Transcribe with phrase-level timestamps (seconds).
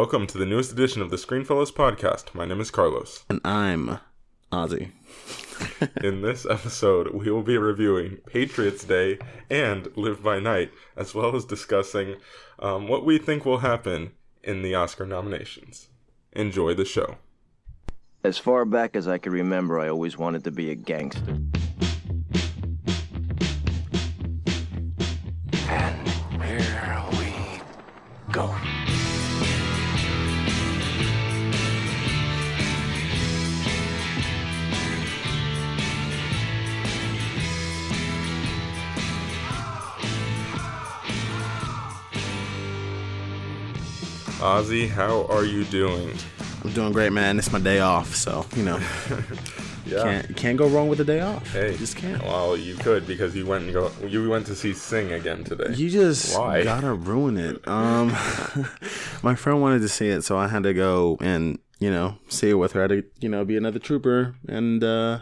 [0.00, 2.32] Welcome to the newest edition of the Screenfellows podcast.
[2.32, 3.24] My name is Carlos.
[3.28, 3.98] And I'm
[4.52, 4.92] Ozzy.
[6.04, 9.18] In this episode, we will be reviewing Patriots Day
[9.50, 12.14] and Live by Night, as well as discussing
[12.60, 14.12] um, what we think will happen
[14.44, 15.88] in the Oscar nominations.
[16.32, 17.16] Enjoy the show.
[18.22, 21.40] As far back as I can remember, I always wanted to be a gangster.
[44.48, 46.16] Ozzy, how are you doing?
[46.64, 47.38] I'm doing great, man.
[47.38, 48.78] It's my day off, so you know
[49.86, 50.02] Yeah.
[50.02, 51.52] can't can't go wrong with a day off.
[51.52, 52.22] Hey, you just can't.
[52.22, 53.90] Well, you could because you went and go.
[54.06, 55.74] You went to see Sing again today.
[55.74, 56.64] You just Why?
[56.64, 57.66] gotta ruin it.
[57.68, 58.08] Um,
[59.22, 62.48] my friend wanted to see it, so I had to go and you know see
[62.48, 62.80] it with her.
[62.80, 65.20] I had to you know be another trooper and uh,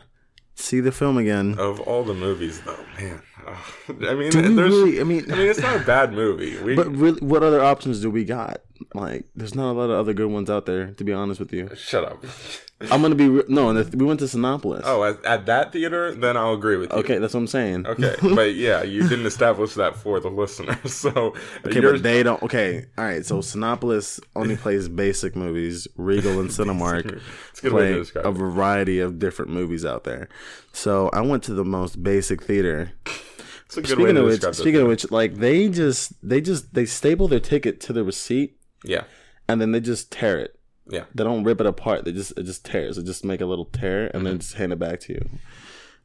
[0.55, 1.57] see the film again.
[1.59, 3.23] of all the movies, though, man.
[3.89, 4.55] I mean, there's.
[4.73, 6.57] really- I mean- I mean, it's not a bad movie.
[6.63, 8.63] We But really, what other options do we got?
[8.95, 11.53] Like, there's not a lot of other good ones out there, to be honest with
[11.53, 11.71] you.
[11.75, 12.23] shut up.
[12.91, 13.71] I'm gonna be re- no.
[13.71, 14.83] and We went to Cinépolis.
[14.85, 16.99] Oh, at, at that theater, then I'll agree with you.
[16.99, 17.87] okay, that's what I'm saying.
[17.87, 21.35] Okay, but yeah, you didn't establish that for the listeners, so
[21.67, 22.43] Okay, but they don't.
[22.43, 23.25] Okay, all right.
[23.25, 25.89] So Cinépolis only plays basic movies.
[25.97, 27.19] Regal and Cinemark
[27.51, 30.29] It's a good play a variety of different movies out there.
[30.75, 32.93] So I went to the most basic theater.
[33.67, 34.83] It's a good way Speaking to of which, describe speaking it.
[34.83, 39.05] of which, like they just they just they staple their ticket to the receipt yeah,
[39.49, 40.59] and then they just tear it.
[40.89, 41.05] yeah.
[41.15, 42.05] They don't rip it apart.
[42.05, 42.97] They just it just tears.
[42.97, 44.25] They just make a little tear and Mm-hmm.
[44.25, 45.29] then just hand it back to you.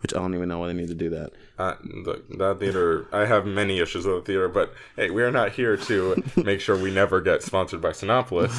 [0.02, 1.32] Which I don't even know why they need to do that.
[1.60, 5.52] Uh, look, that theater, I have many issues with the theater, but hey, we're not
[5.52, 8.52] here to make sure we never get sponsored by Cinépolis.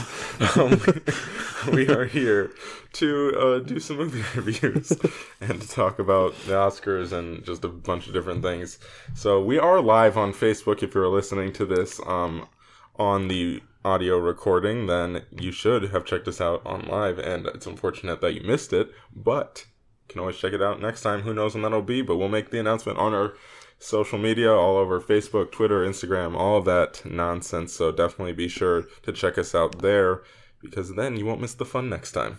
[0.53, 2.51] Um, we are here
[2.95, 4.93] to uh, do some movie reviews
[5.41, 8.79] and to talk about the Oscars and just a bunch of different things.
[9.15, 10.83] So we are live on Facebook.
[10.83, 12.49] If you're listening to this um,
[12.97, 17.67] on the audio recording, then you should have checked us out on live, and it's
[17.67, 19.67] unfortunate that you missed it, but
[20.13, 21.23] can always check it out next time.
[21.23, 23.35] Who knows when that'll be, but we'll make the announcement on our
[23.79, 27.73] social media all over Facebook, Twitter, Instagram, all that nonsense.
[27.73, 30.23] So definitely be sure to check us out there
[30.61, 32.39] because then you won't miss the fun next time.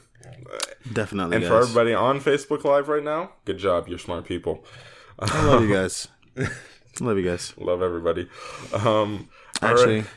[0.92, 1.36] Definitely.
[1.36, 1.52] And guys.
[1.52, 3.88] for everybody on Facebook Live right now, good job.
[3.88, 4.66] You're smart people.
[5.20, 6.08] I love you guys.
[7.00, 7.54] love you guys.
[7.58, 8.30] Love everybody.
[8.74, 9.30] Um,
[9.62, 10.10] Actually, right.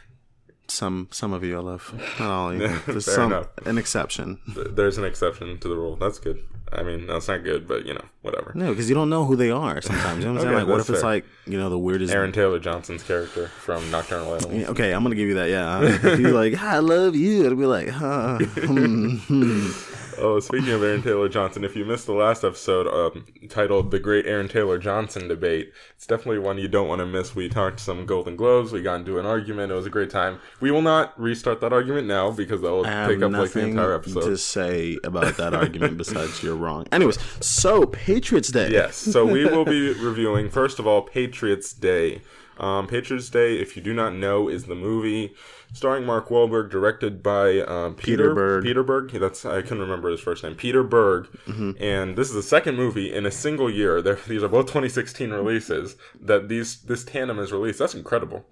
[0.68, 1.92] Some some of you I love.
[2.18, 2.68] Not all of you.
[2.86, 3.48] There's Fair some enough.
[3.66, 4.40] an exception.
[4.46, 5.96] There's an exception to the rule.
[5.96, 6.42] That's good.
[6.72, 8.50] I mean, that's not good, but you know, whatever.
[8.54, 10.24] No, because you don't know who they are sometimes.
[10.24, 10.66] You know what I'm Okay, saying?
[10.66, 12.12] Like, what if it's like you know the weirdest?
[12.12, 14.54] Aaron Taylor Johnson's character from Nocturnal Animals.
[14.62, 15.48] Yeah, Okay, I'm gonna give you that.
[15.48, 18.38] Yeah, if he's like, "I love you," I'd be like, huh.
[18.38, 19.70] hmm, hmm.
[20.18, 23.98] Oh, speaking of Aaron Taylor Johnson, if you missed the last episode um, titled "The
[23.98, 27.34] Great Aaron Taylor Johnson Debate," it's definitely one you don't want to miss.
[27.34, 28.72] We talked some Golden Globes.
[28.72, 29.72] We got into an argument.
[29.72, 30.38] It was a great time.
[30.60, 33.94] We will not restart that argument now because that will take up like the entire
[33.94, 34.22] episode.
[34.24, 36.86] to say about that argument besides you're wrong.
[36.92, 38.70] Anyways, so Patriots Day.
[38.70, 38.96] Yes.
[38.96, 42.22] So we will be reviewing first of all Patriots Day.
[42.58, 45.34] Um, Patriots Day, if you do not know, is the movie
[45.72, 48.64] starring Mark Wahlberg, directed by um, Peter Peter Berg.
[48.64, 49.10] Peter Berg.
[49.12, 50.54] That's I can't remember his first name.
[50.54, 51.26] Peter Berg.
[51.46, 51.72] Mm-hmm.
[51.80, 54.00] And this is the second movie in a single year.
[54.00, 57.78] They're, these are both 2016 releases that these this tandem is released.
[57.78, 58.44] That's incredible.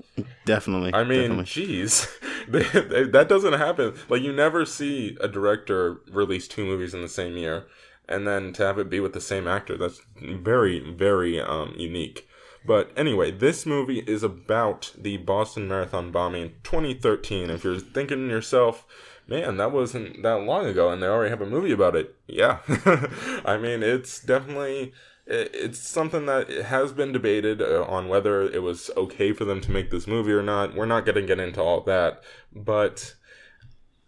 [0.45, 0.93] definitely.
[0.93, 2.09] I mean, jeez,
[2.49, 3.95] that doesn't happen.
[4.09, 7.67] Like you never see a director release two movies in the same year,
[8.09, 9.77] and then to have it be with the same actor.
[9.77, 12.29] That's very, very um, unique.
[12.67, 17.51] But anyway, this movie is about the Boston Marathon bombing in 2013.
[17.51, 18.87] If you're thinking to yourself,
[19.27, 22.17] man, that wasn't that long ago, and they already have a movie about it.
[22.27, 22.59] Yeah,
[23.45, 24.93] I mean, it's definitely
[25.27, 29.71] it's something that has been debated uh, on whether it was okay for them to
[29.71, 30.75] make this movie or not.
[30.75, 33.15] We're not going to get into all that, but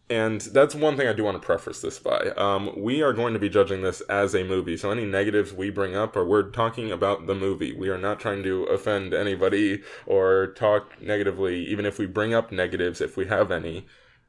[0.08, 2.30] and that's one thing I do want to preface this by.
[2.36, 5.70] Um, we are going to be judging this as a movie, so any negatives we
[5.70, 7.72] bring up, are we're talking about the movie.
[7.72, 12.52] We are not trying to offend anybody or talk negatively, even if we bring up
[12.52, 13.86] negatives, if we have any.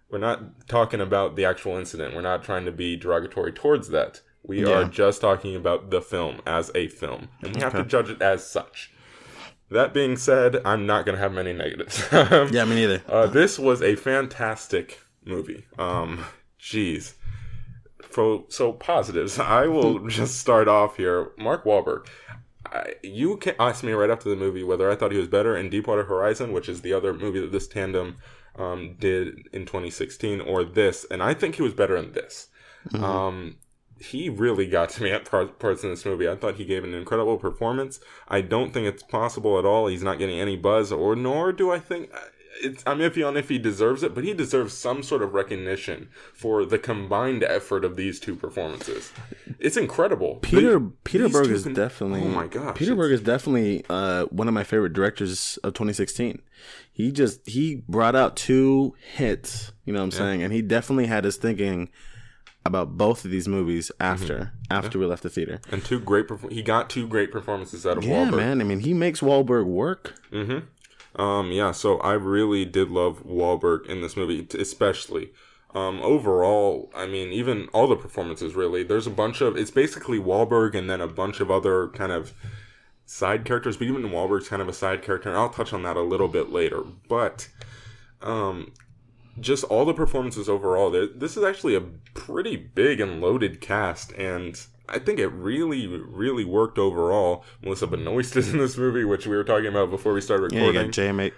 [0.10, 2.16] We're not talking about the actual incident.
[2.16, 4.22] We're not trying to be derogatory towards that.
[4.42, 8.10] We are just talking about the film as a film, and we have to judge
[8.10, 8.94] it as such.
[9.70, 12.02] That being said, I'm not going to have many negatives.
[12.12, 13.02] yeah, me neither.
[13.10, 15.66] Uh, this was a fantastic movie.
[15.78, 16.26] Um,
[16.60, 17.14] jeez.
[18.12, 19.40] So, so positives.
[19.40, 21.32] I will just start off here.
[21.38, 22.08] Mark Wahlberg.
[22.66, 25.56] I, you can ask me right after the movie whether I thought he was better
[25.56, 28.18] in Deepwater Horizon, which is the other movie that this tandem
[28.58, 32.48] um, did in 2016 or this, and I think he was better in this.
[32.94, 33.58] Um,
[34.00, 36.28] he really got to me at parts in this movie.
[36.28, 38.00] I thought he gave an incredible performance.
[38.28, 39.88] I don't think it's possible at all.
[39.88, 42.12] He's not getting any buzz, or nor do I think.
[42.62, 46.10] It's, I'm iffy on if he deserves it, but he deserves some sort of recognition
[46.34, 49.12] for the combined effort of these two performances.
[49.60, 50.36] It's incredible.
[50.42, 52.76] Peter The- Peter Berg is definitely Oh my gosh!
[52.78, 56.42] Peter Berg is definitely uh, one of my favorite directors of 2016.
[56.92, 61.06] He just he brought out two hits, you know what I'm saying, and he definitely
[61.06, 61.90] had us thinking
[62.66, 64.74] about both of these movies after Mm-hmm.
[64.86, 65.62] after we left the theater.
[65.72, 66.28] and two great.
[66.28, 68.36] Perf- he got two great performances out of Yeah, Wahlberg.
[68.36, 68.60] man.
[68.60, 70.16] I mean, he makes Wahlberg work.
[71.18, 75.32] Um, yeah, so I really did love Wahlberg in this movie, especially.
[75.74, 78.84] Um, overall, I mean, even all the performances really.
[78.84, 82.34] There's a bunch of it's basically Wahlberg and then a bunch of other kind of
[83.06, 85.98] side characters, but even Wahlberg's kind of a side character, and I'll touch on that
[85.98, 86.84] a little bit later.
[87.10, 87.50] But
[88.22, 88.74] um,
[89.40, 94.60] just all the performances overall, this is actually a pretty big and loaded cast, and
[94.90, 97.44] I think it really, really worked overall.
[97.62, 100.66] Melissa Benoist is in this movie, which we were talking about before we started recording.
[100.66, 100.94] Yeah, you got.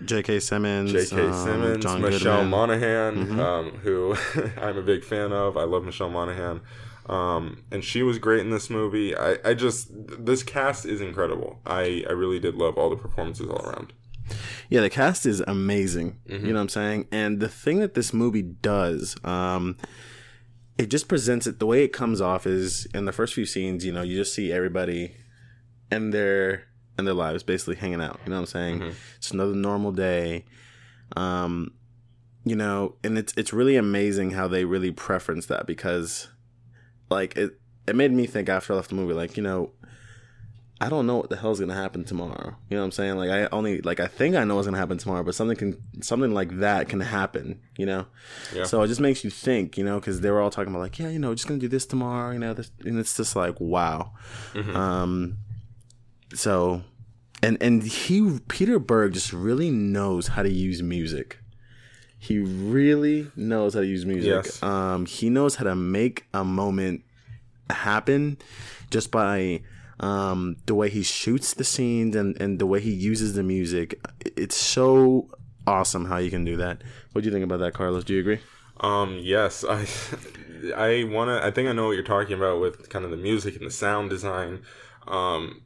[0.06, 0.40] J.K.
[0.40, 1.28] Simmons, J.K.
[1.28, 2.50] um, Simmons, John Michelle Goodman.
[2.50, 4.16] Monaghan, um, who
[4.57, 5.57] I'm a big fan of.
[5.57, 6.62] I love Michelle Monaghan.
[7.07, 9.18] Um, and she was great in this movie.
[9.18, 11.60] I, I just, this cast is incredible.
[11.66, 13.94] I, I really did love all the performances all around.
[14.69, 16.19] Yeah, the cast is amazing.
[16.28, 16.45] Mm-hmm.
[16.45, 17.07] You know what I'm saying?
[17.12, 19.75] And the thing that this movie does, um,
[20.80, 23.86] it just presents it the way it comes off is in the first few scenes,
[23.86, 25.14] you know, you just see everybody
[25.92, 26.64] and their
[26.98, 28.18] and their lives basically hanging out.
[28.24, 28.80] You know what I'm saying?
[28.80, 28.90] Mm-hmm.
[29.18, 30.46] It's another normal day.
[31.18, 31.74] Um,
[32.46, 36.30] you know, and it's it's really amazing how they really preference that because
[37.10, 39.72] like it it made me think after I left the movie, like, you know,
[40.81, 42.56] I don't know what the hell's gonna happen tomorrow.
[42.70, 43.18] You know what I'm saying?
[43.18, 45.78] Like I only like I think I know what's gonna happen tomorrow, but something can
[46.02, 47.60] something like that can happen.
[47.78, 48.06] You know.
[48.56, 48.64] Yeah.
[48.64, 49.78] So it just makes you think.
[49.78, 51.68] You know, because they were all talking about like, yeah, you know, just gonna do
[51.68, 52.31] this tomorrow.
[52.31, 54.14] You know, this, and it's just like, wow.
[54.74, 55.38] Um.
[56.34, 56.84] So,
[57.44, 61.40] and and he Peter Berg just really knows how to use music.
[62.18, 64.30] He really knows how to use music.
[64.30, 64.64] Yes.
[64.64, 65.06] Um.
[65.06, 67.04] He knows how to make a moment
[67.70, 68.38] happen
[68.92, 69.62] just by
[70.00, 74.00] um, the way he shoots the scenes and, and the way he uses the music.
[74.36, 75.30] It's so
[75.68, 76.81] awesome how you can do that.
[77.12, 78.04] What do you think about that, Carlos?
[78.04, 78.40] Do you agree?
[78.80, 79.86] Um, yes, I,
[80.75, 81.46] I want to.
[81.46, 83.72] I think I know what you're talking about with kind of the music and the
[83.72, 84.62] sound design.
[85.07, 85.63] Um,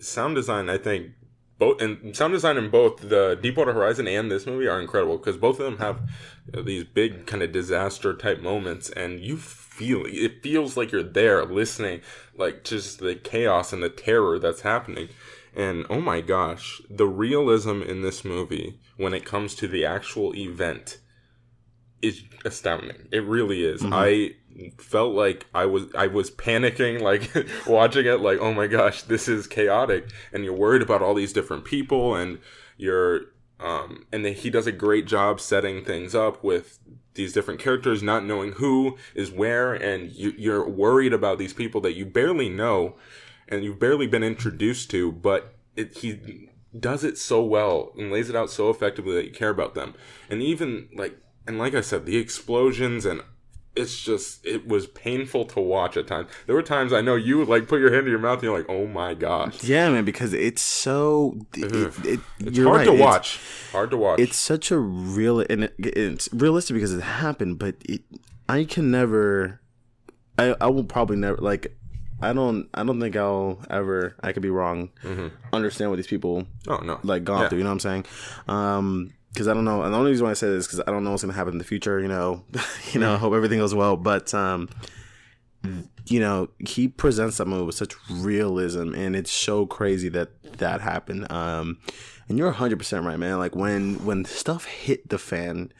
[0.00, 1.12] sound design, I think
[1.58, 5.36] both and sound design in both the Deepwater Horizon and this movie are incredible because
[5.36, 6.00] both of them have
[6.46, 9.36] you know, these big kind of disaster type moments, and you
[9.76, 12.00] feel it feels like you're there listening,
[12.36, 15.08] like just the chaos and the terror that's happening.
[15.54, 20.34] And oh my gosh, the realism in this movie when it comes to the actual
[20.34, 20.98] event
[22.02, 23.08] is astounding.
[23.10, 23.82] It really is.
[23.82, 23.94] Mm-hmm.
[23.94, 24.30] I
[24.78, 27.30] felt like I was I was panicking like
[27.66, 31.34] watching it like oh my gosh this is chaotic and you're worried about all these
[31.34, 32.38] different people and
[32.78, 33.26] you're
[33.60, 36.78] um and he does a great job setting things up with
[37.14, 41.80] these different characters not knowing who is where and you, you're worried about these people
[41.80, 42.94] that you barely know
[43.48, 46.48] and you've barely been introduced to but it, he
[46.78, 49.94] does it so well and lays it out so effectively that you care about them.
[50.28, 53.22] And even like and like i said the explosions and
[53.76, 57.36] it's just it was painful to watch at times there were times i know you
[57.38, 59.90] would like put your hand in your mouth and you're like oh my gosh Yeah,
[59.90, 61.36] man, because it's so.
[61.54, 61.72] It,
[62.04, 63.40] it, it's hard right, to it's- watch
[63.72, 67.58] hard to watch It's such a real, and it, it's realistic because it happened.
[67.58, 68.02] But it,
[68.48, 69.60] I can never.
[70.38, 71.76] I I will probably never like.
[72.22, 72.68] I don't.
[72.72, 74.14] I don't think I'll ever.
[74.22, 74.88] I could be wrong.
[75.52, 77.48] Understand what these people oh no like gone Yeah.
[77.48, 77.58] through.
[77.58, 78.04] You know what I'm saying?
[78.48, 79.82] Um, because I don't know.
[79.82, 81.52] And the only reason why I say this because I don't know what's gonna happen
[81.52, 82.00] in the future.
[82.00, 82.42] You know,
[82.92, 83.12] you know.
[83.12, 83.94] I hope everything goes well.
[83.94, 84.70] But um,
[86.06, 90.80] you know, he presents that movie with such realism, and it's so crazy that that
[90.80, 91.30] happened.
[91.30, 91.78] Um,
[92.28, 93.38] and you're 100 percent right, man.
[93.38, 95.72] Like when when stuff hit the fan.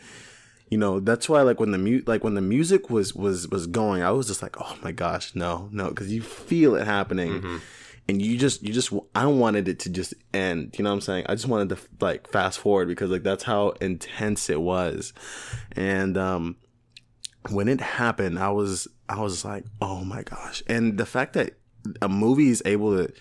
[0.69, 3.69] You know that's why, like when the mu- like when the music was was was
[3.69, 7.61] going, I was just like, oh my gosh, no, no, because you feel it happening,
[8.09, 10.75] and you just you just I wanted it to just end.
[10.79, 11.27] You know what I'm saying?
[11.29, 15.13] I just wanted to like fast forward because like that's how intense it was,
[15.73, 16.57] and um,
[17.51, 21.55] when it happened, I was I was like, oh my gosh, and the fact that
[22.03, 23.13] a movie is able to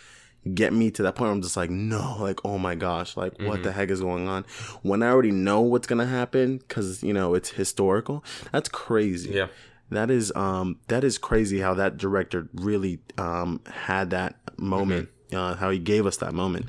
[0.54, 3.40] get me to that point where I'm just like, no, like, oh my gosh, like,
[3.42, 4.46] what the heck is going on?
[4.84, 8.24] When I already know what's gonna happen, because you know it's historical.
[8.52, 9.32] That's crazy.
[9.32, 9.48] Yeah.
[9.92, 15.56] That is um that is crazy how that director really um had that moment, uh,
[15.56, 16.68] how he gave us that moment.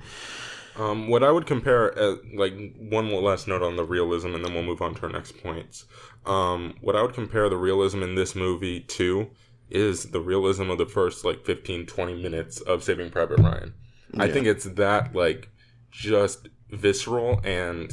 [0.78, 4.52] Um, what I would compare, uh, like one last note on the realism, and then
[4.52, 5.86] we'll move on to our next points.
[6.26, 9.30] Um, what I would compare the realism in this movie to
[9.70, 13.74] is the realism of the first like 15, 20 minutes of Saving Private Ryan.
[14.18, 15.48] I think it's that like
[15.90, 17.90] just visceral and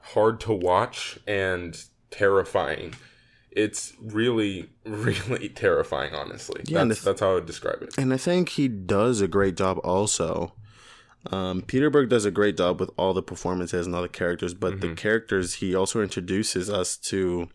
[0.00, 2.94] hard to watch and terrifying.
[3.54, 6.14] It's really, really terrifying.
[6.14, 7.94] Honestly, Yeah, that's, the- that's how I would describe it.
[7.98, 10.54] And I think he does a great job also.
[11.30, 14.54] Um, Peter Berg does a great job with all the performances and all the characters,
[14.54, 17.48] but the characters he also introduces us to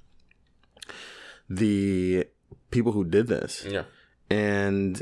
[1.49, 2.25] the
[2.71, 3.65] people who did this.
[3.67, 3.83] Yeah,
[4.29, 5.01] And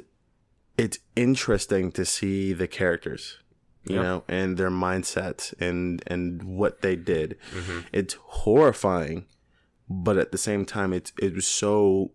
[0.78, 3.38] it's interesting to see the characters,
[3.86, 4.02] you Yeah.
[4.02, 7.38] know, and their mindsets and and what they did.
[7.56, 7.80] Mm-hmm.
[7.94, 9.26] It's horrifying,
[9.90, 12.12] but at the same time it's it was so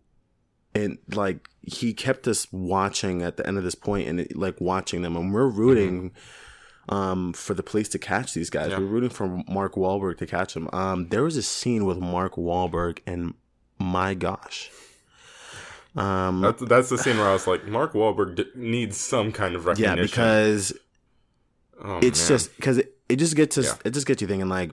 [0.75, 4.61] and like he kept us watching at the end of this point and it, like
[4.61, 6.13] watching them and we're rooting
[6.89, 8.71] um for the police to catch these guys.
[8.71, 8.73] Mm-hmm.
[8.73, 8.79] Yeah.
[8.79, 10.69] We're rooting for Mark Wahlberg to catch them.
[10.73, 13.35] Um there was a scene with Mark Wahlberg and
[13.79, 14.71] my gosh.
[15.97, 19.55] Um that's that's the scene where I was like, Mark Wahlberg d- needs some kind
[19.55, 19.97] of recognition.
[19.99, 20.73] yeah, because
[21.83, 22.29] Oh, it's man.
[22.39, 23.75] just because it, it just gets us Yeah.
[23.87, 24.71] it just gets you thinking like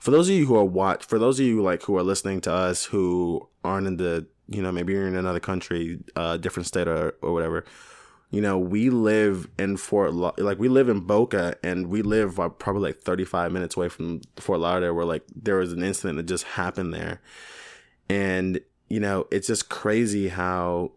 [0.00, 2.40] for those of you who are watch for those of you like who are listening
[2.40, 6.66] to us who aren't in the you know maybe you're in another country uh different
[6.66, 7.64] state or, or whatever
[8.30, 12.40] you know we live in fort La- like we live in boca and we live
[12.40, 16.16] uh, probably like 35 minutes away from fort lauderdale where like there was an incident
[16.16, 17.20] that just happened there.
[18.08, 20.92] And you know it's just crazy how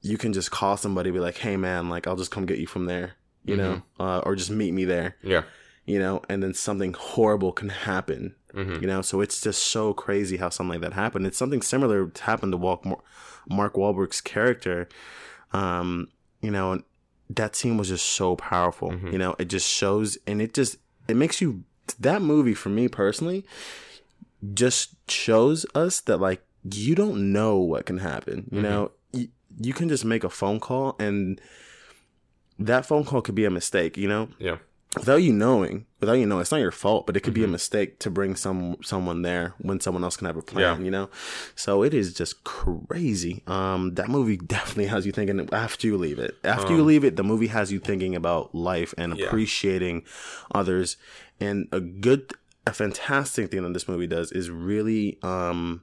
[0.00, 2.66] you can just call somebody be like hey man like i'll just come get you
[2.66, 5.16] from there you know uh, or just meet me there.
[5.22, 5.42] Yeah,
[5.86, 8.80] you know and then something horrible can happen Mhm.
[8.80, 12.10] you know so it's just so crazy how something like that happened it's something similar
[12.20, 12.84] happened to Walk,
[13.48, 14.88] mark Wahlberg's character
[15.52, 16.08] um
[16.40, 16.84] you know and
[17.30, 19.12] that scene was just so powerful Mhm.
[19.12, 20.76] you know it just shows and it just
[21.08, 21.64] it makes you
[22.00, 23.44] that movie for me personally
[24.52, 28.62] just shows us that like you don't know what can happen you Mhm.
[28.62, 29.28] know you,
[29.60, 31.40] you can just make a phone call and
[32.58, 34.58] that phone call could be a mistake you know yeah,
[34.96, 37.42] without you knowing, without you knowing, it's not your fault, but it could Mm-hmm.
[37.42, 40.78] be a mistake to bring some someone there when someone else can have a plan,
[40.80, 40.84] Yeah.
[40.84, 41.10] you know.
[41.56, 43.42] So it is just crazy.
[43.46, 46.36] Um, that movie definitely has you thinking after you leave it.
[46.44, 49.26] After you leave it, the movie has you thinking about life and Um, Yeah.
[49.26, 50.04] appreciating
[50.54, 50.96] others.
[51.40, 52.32] And a good,
[52.66, 55.82] a fantastic thing that this movie does is really, um,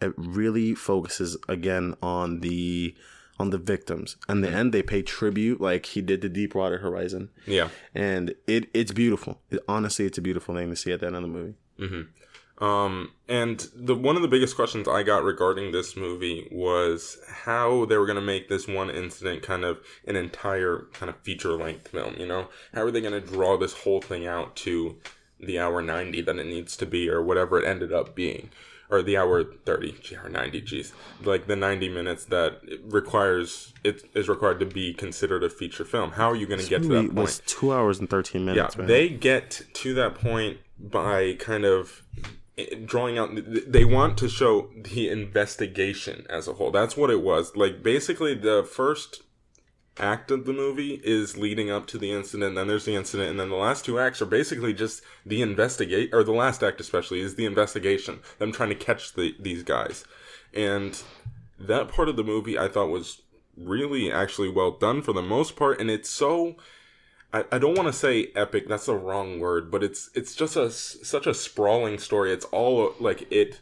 [0.00, 2.94] it really focuses again on the
[3.38, 4.16] on the victims.
[4.28, 4.40] Mm-hmm.
[4.40, 7.68] the end, they pay tribute like he did to Deepwater Horizon yeah.
[7.94, 9.40] and it it's beautiful.
[9.50, 11.54] It, honestly, it's a beautiful thing to see at the end of the movie.
[12.60, 17.84] Um, and the one of the biggest questions I got regarding this movie was how
[17.84, 21.52] they were going to make this one incident kind of an entire kind of feature
[21.52, 22.16] length film.
[22.18, 24.96] You know, how are they going to draw this whole thing out to
[25.38, 28.50] the hour ninety that it needs to be, or whatever it ended up being,
[28.90, 30.92] or the hour thirty, gee, or ninety, geez,
[31.22, 35.84] like the ninety minutes that it requires it is required to be considered a feature
[35.84, 36.12] film.
[36.12, 37.14] How are you going to get to that point?
[37.14, 38.76] was two hours and thirteen yeah minutes.
[38.76, 38.86] man.
[38.86, 42.02] they get to that point by kind of
[42.56, 43.30] eh, drawing out
[43.66, 48.34] they want to show the investigation as a whole that's what it was like basically
[48.34, 49.22] the first
[49.98, 53.40] act of the movie is leading up to the incident then there's the incident and
[53.40, 57.20] then the last two acts are basically just the investigate or the last act especially
[57.20, 60.04] is the investigation them trying to catch the, these guys.
[60.54, 61.00] And
[61.58, 63.22] that part of the movie i thought was
[63.56, 66.56] really actually well done for the most part and it's so
[67.32, 70.56] I, I don't want to say epic that's the wrong word but it's it's just
[70.56, 73.60] a such a sprawling story it's all like it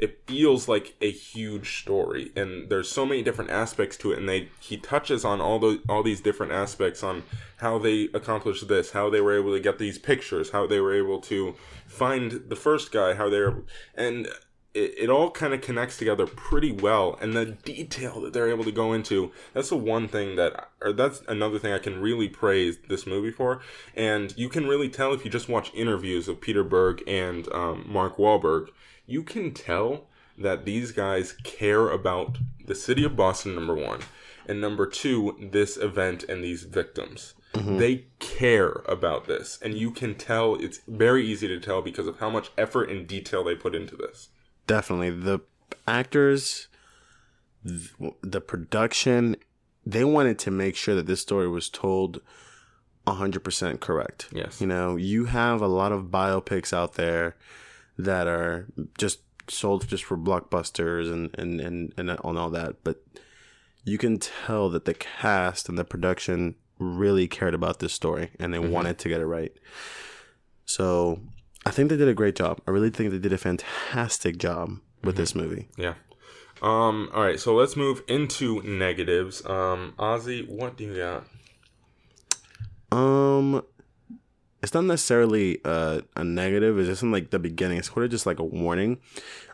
[0.00, 4.28] it feels like a huge story and there's so many different aspects to it and
[4.28, 7.22] they he touches on all the all these different aspects on
[7.58, 10.94] how they accomplished this how they were able to get these pictures how they were
[10.94, 11.54] able to
[11.86, 13.56] find the first guy how they're
[13.94, 14.26] and
[14.72, 18.64] it, it all kind of connects together pretty well and the detail that they're able
[18.64, 22.28] to go into that's the one thing that or that's another thing i can really
[22.28, 23.60] praise this movie for
[23.94, 27.84] and you can really tell if you just watch interviews of peter berg and um,
[27.86, 28.68] mark Wahlberg,
[29.10, 30.06] you can tell
[30.38, 34.00] that these guys care about the city of boston number one
[34.46, 37.34] and number two this event and these victims.
[37.54, 37.78] Mm-hmm.
[37.78, 42.18] They care about this and you can tell it's very easy to tell because of
[42.18, 44.28] how much effort and detail they put into this.
[44.66, 45.10] Definitely.
[45.10, 45.40] The
[45.86, 46.68] actors,
[47.64, 49.36] the production,
[49.86, 52.20] they wanted to make sure that this story was told
[53.06, 54.28] 100% correct.
[54.32, 54.60] Yes.
[54.60, 57.36] You know, you have a lot of biopics out there
[58.04, 58.66] that are
[58.98, 63.02] just sold just for blockbusters and and and and on all that, but
[63.84, 68.52] you can tell that the cast and the production really cared about this story and
[68.54, 68.70] they Mm-hmm.
[68.72, 69.52] wanted to get it right.
[70.66, 71.20] So
[71.66, 72.60] I think they did a great job.
[72.66, 75.40] I really think they did a fantastic job with this Mm-hmm.
[75.48, 75.68] movie.
[75.76, 75.94] Yeah.
[76.62, 77.08] Um.
[77.14, 77.40] All right.
[77.40, 79.44] So let's move into negatives.
[79.46, 79.94] Um.
[79.98, 81.24] Ozzy, what do you got?
[82.92, 83.62] Um,
[84.62, 86.78] it's not necessarily uh, a negative.
[86.78, 87.78] It's just in like the beginning.
[87.78, 88.98] It's sort of just like a warning.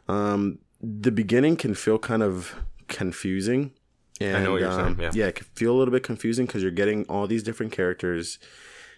[0.08, 2.54] Um, the beginning can feel kind of
[2.88, 3.72] confusing.
[4.20, 5.26] And, know what you're um, saying, yeah.
[5.26, 8.38] it can feel a little bit confusing because you're getting all these different characters,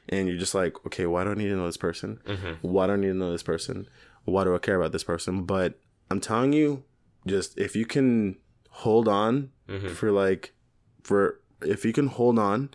[0.09, 2.21] and you're just like, okay, why do I need to know this person?
[2.25, 2.53] Mm-hmm.
[2.63, 3.89] Why do I need to know this person?
[4.25, 5.43] Why do I care about this person?
[5.43, 6.85] But I'm telling you,
[7.27, 8.37] just if you can
[8.71, 9.89] hold on Mm-hmm.
[9.89, 10.55] for like,
[11.03, 12.71] for if you can hold on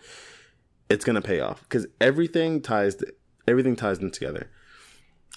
[0.90, 2.98] it's gonna pay off because everything ties
[3.48, 4.50] everything ties them together.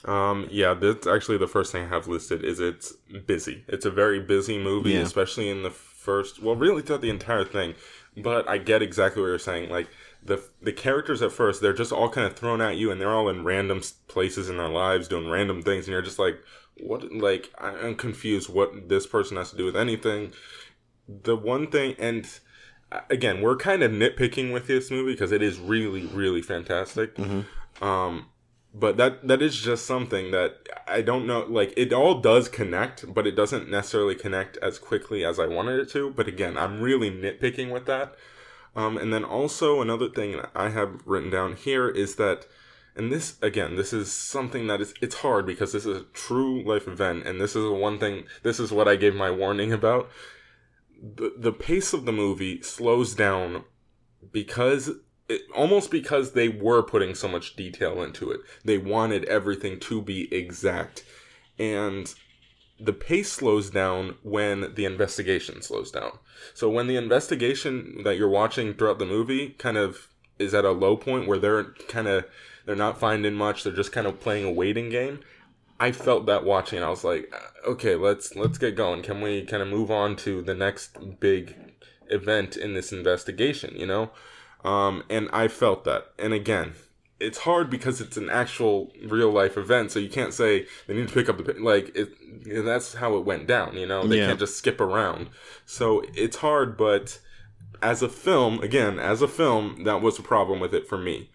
[0.05, 2.93] Um, yeah, that's actually the first thing I have listed is it's
[3.27, 3.65] busy.
[3.67, 5.01] It's a very busy movie, Yeah.
[5.01, 7.75] especially in the first, well, really throughout the entire thing.
[8.17, 9.69] But I get exactly what you're saying.
[9.69, 9.89] Like
[10.23, 13.13] the the characters at first, they're just all kind of thrown at you, and they're
[13.15, 16.39] all in random places in their lives doing random things, and you're just like,
[16.79, 17.13] what?
[17.13, 18.49] Like I'm confused.
[18.49, 20.33] What this person has to do with anything?
[21.09, 22.27] The one thing, and
[22.91, 27.17] uh, again, we're kind of nitpicking with this movie because it is really, really fantastic.
[27.81, 28.27] Um,
[28.79, 31.47] but that that is just something that I don't know.
[31.49, 35.81] Like it all does connect, but it doesn't necessarily connect as quickly as I wanted
[35.81, 36.11] it to.
[36.11, 38.15] But again, I'm really nitpicking with that.
[38.75, 42.47] Um, and then also another thing I have written down here is that,
[42.95, 46.63] and this again, this is something that is it's hard because this is a true
[46.63, 48.25] life event, and this is the one thing.
[48.43, 50.11] This is what I gave my warning about.
[51.03, 53.65] The the pace of the movie slows down
[54.31, 54.91] because
[55.29, 58.41] it, almost because they were putting so much detail into it.
[58.65, 61.05] They wanted everything to be exact.
[61.59, 62.13] And
[62.79, 66.19] the pace slows down when the investigation slows down.
[66.55, 70.71] So when the investigation that you're watching throughout the movie kind of is at a
[70.71, 72.27] low point where they're kind of
[72.67, 75.21] they're not finding much, they're just kind of playing a waiting game.
[75.79, 76.83] I felt that watching.
[76.83, 79.03] I was like, uh, okay, let's let's get going.
[79.03, 81.55] Can we kind of move on to the next big
[82.09, 83.75] event in this investigation?
[83.77, 84.11] You know,
[84.67, 86.09] um, and I felt that.
[86.19, 86.75] And again,
[87.21, 91.09] it's hard because it's an actual real life event, so you can't say they need
[91.09, 91.95] to pick up the like.
[91.95, 92.11] It,
[92.45, 93.77] and that's how it went down.
[93.77, 94.27] You know, they Yeah.
[94.27, 95.29] can't just skip around.
[95.65, 97.21] So it's hard, but
[97.81, 101.31] as a film, again, as a film, that was a problem with it for me.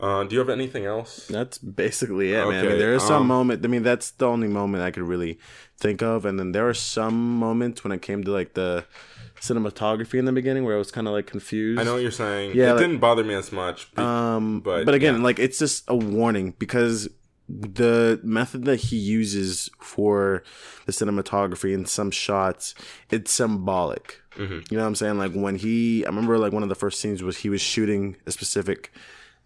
[0.00, 1.26] Uh, do you have anything else?
[1.28, 2.64] That's basically it, man.
[2.64, 3.64] I mean, there is some um, moment.
[3.64, 5.38] I mean, that's the only moment I could really
[5.76, 8.84] think of, and then there are some moments when it came to like the
[9.48, 11.80] cinematography in the beginning where I was kind of like confused.
[11.80, 12.52] I know what you're saying.
[12.54, 13.92] Yeah, it like- didn't bother me as much.
[13.94, 15.22] be- Um, But, but again, yeah.
[15.28, 17.08] like it's just a warning because
[17.46, 20.42] the method that he uses for
[20.86, 22.74] the cinematography in some shots,
[23.10, 24.22] it's symbolic.
[24.38, 24.60] Mm-hmm.
[24.70, 25.18] You know what I'm saying?
[25.18, 28.16] Like when he, I remember like one of the first scenes was he was shooting
[28.26, 28.92] a specific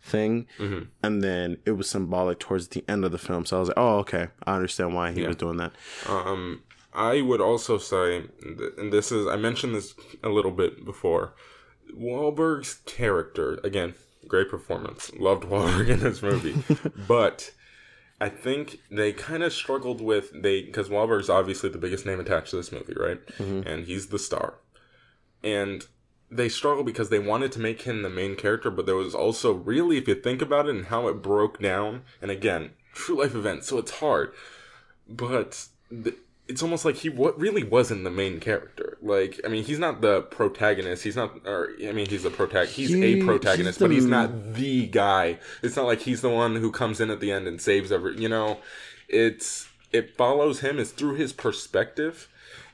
[0.00, 0.84] thing, Mm-hmm.
[1.02, 3.44] and then it was symbolic towards the end of the film.
[3.44, 5.72] So I was like, oh, okay, I understand why he was doing that.
[6.06, 8.24] Um, I would also say,
[8.78, 11.34] and this is I mentioned this a little bit before.
[11.94, 13.94] Wahlberg's character again,
[14.26, 15.10] great performance.
[15.18, 16.62] Loved Wahlberg in this movie,
[17.08, 17.52] but
[18.20, 22.50] I think they kind of struggled with they because Wahlberg's obviously the biggest name attached
[22.50, 23.24] to this movie, right?
[23.38, 23.68] Mm-hmm.
[23.68, 24.54] And he's the star,
[25.42, 25.86] and
[26.30, 29.52] they struggled because they wanted to make him the main character, but there was also
[29.52, 33.34] really, if you think about it and how it broke down, and again, true life
[33.34, 34.32] event, so it's hard
[35.08, 36.16] but th-
[36.48, 38.96] it's almost like he what really wasn't the main character.
[39.02, 41.04] Like, I mean, he's not the protagonist.
[41.04, 42.74] He's not, or I mean, he's the protagonist.
[42.76, 45.38] He's He- a protagonist, he's but he's not the guy.
[45.62, 48.16] It's not like he's the one who comes in at the end and saves every.
[48.18, 48.58] You know,
[49.08, 50.78] it's it follows him.
[50.78, 52.28] It's through his perspective.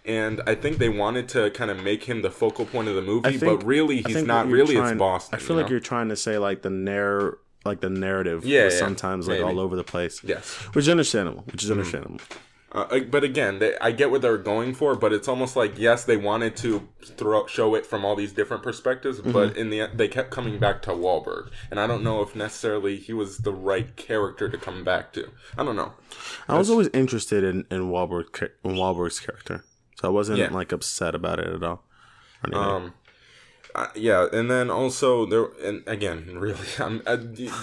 [0.06, 3.00] And I think they wanted to kind of make him the focal point of the
[3.02, 4.46] movie, think- but really he's not.
[4.48, 5.34] Really, trying- it's Boston.
[5.34, 8.66] I feel you like you're trying to say like the narr like the narrative Yeah,
[8.66, 9.48] was yeah, sometimes like maybe.
[9.50, 10.20] all over the place.
[10.22, 10.52] Yes.
[10.74, 11.42] Which is understandable.
[11.46, 11.64] Which Mm-hmm.
[11.64, 12.20] is understandable.
[12.20, 12.34] Uh,
[12.74, 16.04] uh, but again, they, I get what they're going for, but it's almost like yes,
[16.04, 19.32] they wanted to throw show it from all these different perspectives, Mm-hmm.
[19.32, 22.34] but in the end, they kept coming back to Wahlberg, and I don't know if
[22.34, 25.30] necessarily he was the right character to come back to.
[25.56, 25.92] I don't know.
[26.48, 29.64] I was always interested in in Wahlberg in Wahlberg's character,
[30.00, 30.50] so I wasn't Yeah.
[30.52, 31.84] like upset about it at all.
[32.52, 32.92] Um,
[33.74, 37.16] uh, yeah, and then also there, and again, really, I'm, uh,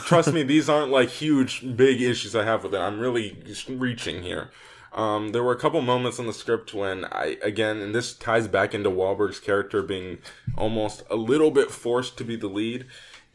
[0.06, 2.80] trust me, these aren't like huge, big issues I have with it.
[2.80, 3.38] I'm really
[3.70, 4.50] reaching here.
[4.94, 8.48] Um, there were a couple moments in the script when I, again, and this ties
[8.48, 10.18] back into Wahlberg's character being
[10.58, 12.86] almost a little bit forced to be the lead.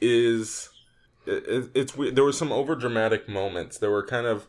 [0.01, 0.69] Is
[1.25, 1.93] it, it- it's.
[1.93, 3.79] There were some over dramatic moments.
[3.79, 4.47] There were kind of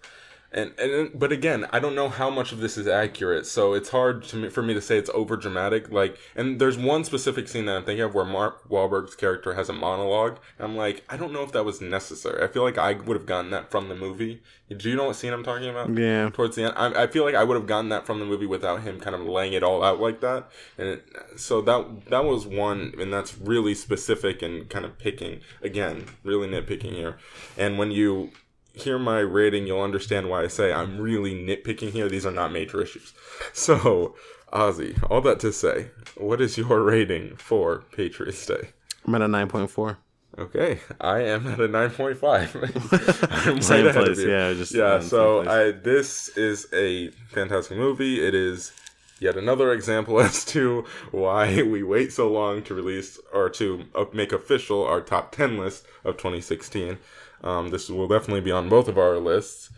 [0.51, 3.89] And, and but again, I don't know how much of this is accurate, so it's
[3.89, 5.91] hard to me, for me to say it's over dramatic.
[5.91, 9.67] Like, and there's one specific scene that I'm thinking of where Mark Wahlberg's character has
[9.69, 10.39] a monologue.
[10.57, 12.43] And I'm like, I don't know if that was necessary.
[12.43, 14.41] I feel like I would have gotten that from the movie.
[14.75, 15.97] Do you know what scene I'm talking about?
[15.97, 16.29] Yeah.
[16.29, 18.45] Towards the end, I, I feel like I would have gotten that from the movie
[18.45, 20.49] without him kind of laying it all out like that.
[20.77, 21.05] And it,
[21.35, 26.47] so that that was one, and that's really specific and kind of picking again, really
[26.47, 27.17] nitpicking here.
[27.57, 28.31] And when you
[28.77, 32.09] hear my rating, you'll understand why I say I'm really nitpicking here.
[32.09, 33.13] These are not major issues.
[33.53, 34.15] So,
[34.53, 38.69] Ozzy, all that to say, what is your rating for Patriots Day?
[39.05, 39.99] I'm at a nine point four.
[40.37, 42.55] Okay, I am at a nine point five.
[43.31, 44.99] I'm Same right place, yeah, just yeah.
[44.99, 45.47] So.
[45.49, 48.23] I this is a fantastic movie.
[48.23, 48.71] It is
[49.19, 54.05] yet another example as to why we wait so long to release or to uh,
[54.13, 56.97] make official our top ten list of 2016.
[57.43, 59.69] Um, this will definitely be on both of our lists,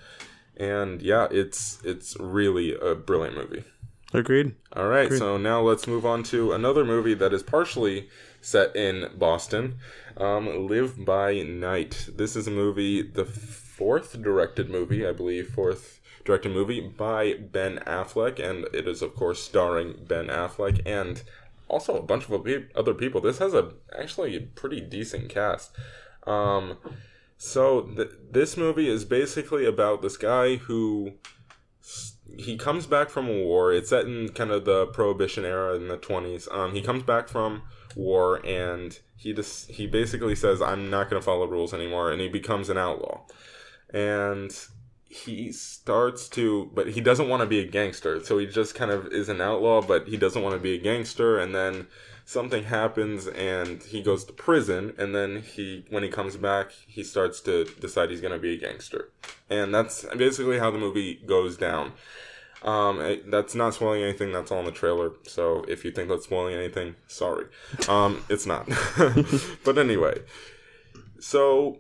[0.58, 3.64] and yeah, it's it's really a brilliant movie.
[4.14, 4.56] Agreed.
[4.74, 8.10] All right, so now let's move on to another movie that is partially
[8.42, 9.76] set in Boston.
[10.18, 12.10] Um, Live by Night.
[12.16, 17.80] This is a movie, the fourth directed movie, I believe, fourth directed movie by Ben
[17.86, 21.24] Affleck, and it is of course starring Ben Affleck and
[21.68, 23.22] also a bunch of other other people.
[23.22, 25.72] This has a actually a pretty decent cast.
[26.26, 26.78] Um,
[27.40, 31.14] so th- this movie is basically about this guy who
[32.38, 33.72] he comes back from a war.
[33.72, 36.50] It's set in kind of the Prohibition era in the twenties.
[36.52, 37.64] Um, he comes back from
[37.96, 42.20] war and he just he basically says, "I'm not going to follow rules anymore," and
[42.20, 43.22] he becomes an outlaw.
[43.94, 44.54] And
[45.06, 48.22] he starts to, but he doesn't want to be a gangster.
[48.24, 50.78] So he just kind of is an outlaw, but he doesn't want to be a
[50.78, 51.40] gangster.
[51.40, 51.88] And then
[52.30, 57.04] something happens and he goes to prison and then he when he comes back he
[57.04, 59.10] starts to decide he's going to be a gangster.
[59.50, 61.94] And that's basically how the movie goes down.
[62.62, 66.08] Um it- that's not spoiling anything that's all in the trailer so if you think
[66.08, 67.46] that's spoiling anything sorry.
[67.88, 68.70] Um it's not.
[69.66, 70.22] But anyway
[71.20, 71.80] so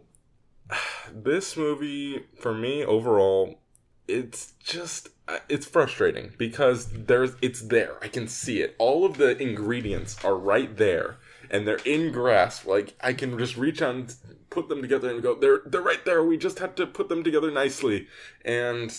[1.13, 3.59] this movie for me overall
[4.07, 5.09] it's just
[5.47, 7.97] it's frustrating because there's it's there.
[8.01, 8.75] I can see it.
[8.77, 11.17] All of the ingredients are right there
[11.49, 12.65] and they're in grasp.
[12.65, 14.15] Like i can just reach out and
[14.49, 16.23] put them together and go they're they're right there.
[16.23, 18.07] We just have to put them together nicely.
[18.43, 18.95] And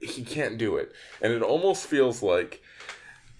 [0.00, 0.92] he can't do it.
[1.20, 2.61] And it almost feels like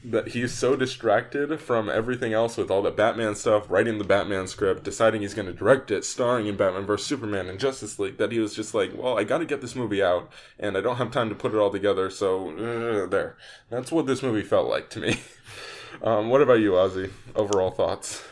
[0.05, 4.47] that he's so distracted from everything else with all the Batman stuff, writing the Batman
[4.47, 8.19] script, deciding he's going to direct it, starring in Batman vs Superman and Justice League,
[8.19, 10.81] that he was just like, well, I got to get this movie out, and I
[10.81, 13.37] don't have time to put it all together, so uh, there.
[13.71, 15.21] That's what this movie felt like to me.
[16.03, 17.11] um, what about you, Ozzy?
[17.37, 18.23] Overall thoughts?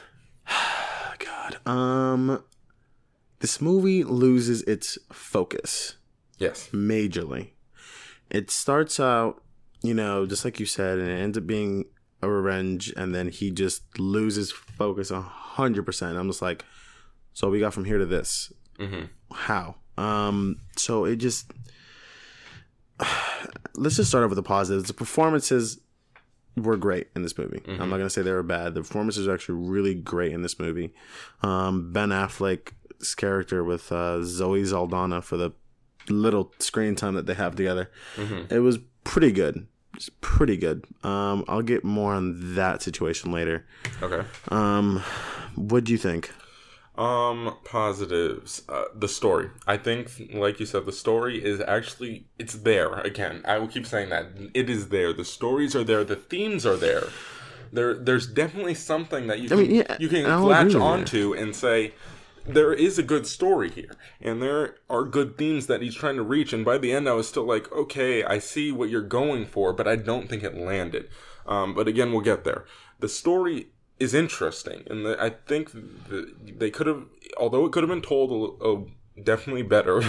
[1.18, 1.59] God.
[1.66, 2.42] Um,
[3.40, 5.96] this movie loses its focus
[6.38, 6.68] Yes.
[6.72, 7.50] majorly.
[8.30, 9.42] It starts out,
[9.83, 11.87] you know, just like you said, and it ends up being
[12.23, 16.19] a revenge, and then he just loses focus a hundred percent.
[16.19, 16.64] I'm just like,
[17.33, 18.53] so we got from here to this.
[18.79, 19.07] Mm-hmm.
[19.33, 19.77] How?
[19.97, 21.53] Um, so it just
[23.75, 24.88] let's just start off with the positives.
[24.88, 25.81] The performances
[26.57, 27.62] were great in this movie.
[27.66, 28.75] I'm not gonna say they were bad.
[28.75, 30.93] The performances are actually really great in this movie.
[31.43, 35.53] Um, ben Affleck's character with uh, Zoe Saldana for the
[36.09, 37.90] little screen time that they have together,
[38.51, 39.66] it was pretty good.
[39.94, 40.84] It's pretty good.
[41.02, 43.66] Um, I'll get more on that situation later.
[44.02, 44.26] Okay.
[44.48, 45.02] Um,
[45.56, 46.30] what do you think?
[46.96, 48.62] Um, positives.
[48.68, 49.50] Uh, the story.
[49.66, 52.94] I think, like you said, the story is actually it's there.
[53.00, 55.12] Again, I will keep saying that it is there.
[55.12, 56.04] The stories are there.
[56.04, 57.04] The themes are there.
[57.72, 61.94] There, there's definitely something that you can mean, yeah, you can latch onto and say
[62.54, 66.22] there is a good story here, and there are good themes that he's trying to
[66.22, 66.52] reach.
[66.52, 69.72] And by the end, I was still like, okay, I see what you're going for,
[69.72, 71.08] but I don't think it landed.
[71.46, 72.64] Um, but again, we'll get there.
[72.98, 77.04] The story is interesting, and the, I think the, they could have,
[77.38, 78.84] although it could have been told a, a,
[79.22, 80.02] definitely better.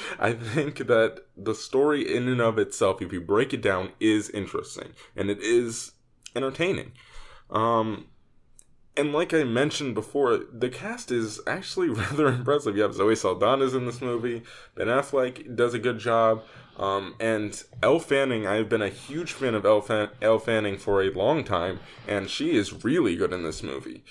[0.18, 4.28] I think that the story in and of itself, if you break it down, is
[4.30, 5.92] interesting and it is
[6.36, 6.92] entertaining.
[7.50, 8.08] Um,
[8.98, 12.76] and like I mentioned before, the cast is actually rather impressive.
[12.76, 14.42] You have Zoe Saldana's in this movie.
[14.74, 16.42] Ben Affleck does a good job.
[16.76, 21.02] Um, and Elle Fanning, I've been a huge fan of Elle, Fan- Elle Fanning for
[21.02, 24.04] a long time, and she is really good in this movie.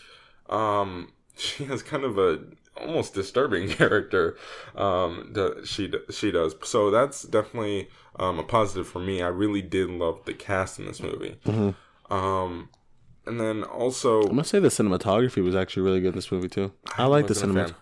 [0.50, 2.40] Um, she has kind of a
[2.76, 4.38] almost disturbing character.
[4.76, 5.34] Um,
[5.66, 6.56] she she does.
[6.64, 9.22] So that's definitely um, a positive for me.
[9.22, 11.38] I really did love the cast in this movie.
[12.10, 12.70] Um,
[13.28, 16.50] and then also, I'm gonna say the cinematography was actually really good in this movie
[16.50, 16.72] too.
[16.98, 17.76] I, like the cinematography.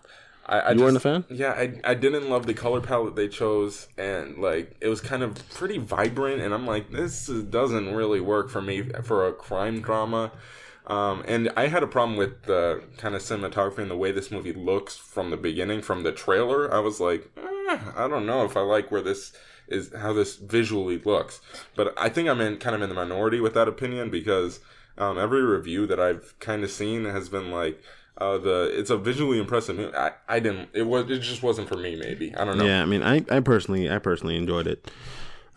[0.46, 1.24] I, I You weren't a fan?
[1.28, 5.22] Yeah, I, I didn't love the color palette they chose, and like it was kind
[5.22, 9.32] of pretty vibrant, and I'm like, this is, doesn't really work for me for a
[9.32, 10.32] crime drama.
[10.86, 14.30] Um, and I had a problem with the kind of cinematography and the way this
[14.30, 16.72] movie looks from the beginning, from the trailer.
[16.72, 19.32] I was like, eh, I don't know if I like where this
[19.66, 21.40] is, how this visually looks.
[21.74, 24.60] But I think I'm in kind of in the minority with that opinion because
[24.98, 27.82] um, every review that I've kind of seen has been like,
[28.18, 29.94] uh, the it's a visually impressive movie.
[29.96, 30.70] I, I didn't.
[30.72, 31.10] It was.
[31.10, 31.96] It just wasn't for me.
[31.96, 32.64] Maybe I don't know.
[32.64, 34.90] Yeah, I mean, I, I personally, I personally enjoyed it.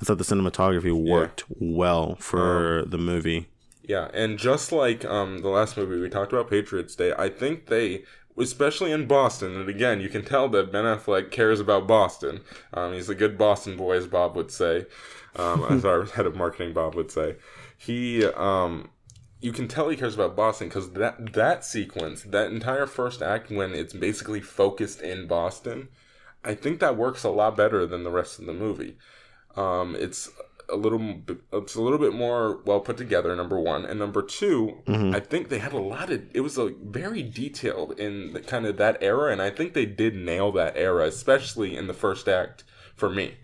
[0.01, 2.89] I thought the cinematography worked well for Uh-huh.
[2.89, 3.47] the movie.
[3.83, 7.67] Yeah, and just like um, the last movie we talked about, Patriots Day, I think
[7.67, 8.03] they,
[8.37, 12.41] especially in Boston, and again, you can tell that Ben Affleck cares about Boston.
[12.73, 14.85] Um, he's a good Boston boy, as Bob would say,
[15.35, 17.37] um, as our head of marketing, Bob would say.
[17.77, 18.89] He, um,
[19.41, 23.49] you can tell he cares about Boston because that that sequence, that entire first act,
[23.49, 25.87] when it's basically focused in Boston,
[26.43, 28.97] I think that works a lot better than the rest of the movie.
[29.55, 30.29] Um, it's
[30.71, 31.21] a little,
[31.51, 33.35] it's a little bit more well put together.
[33.35, 34.83] Number one, and number 2
[35.15, 36.23] I think they had a lot of.
[36.33, 39.85] It was like very detailed in the, kind of that era, and I think they
[39.85, 42.63] did nail that era, especially in the first act
[42.95, 43.35] for me.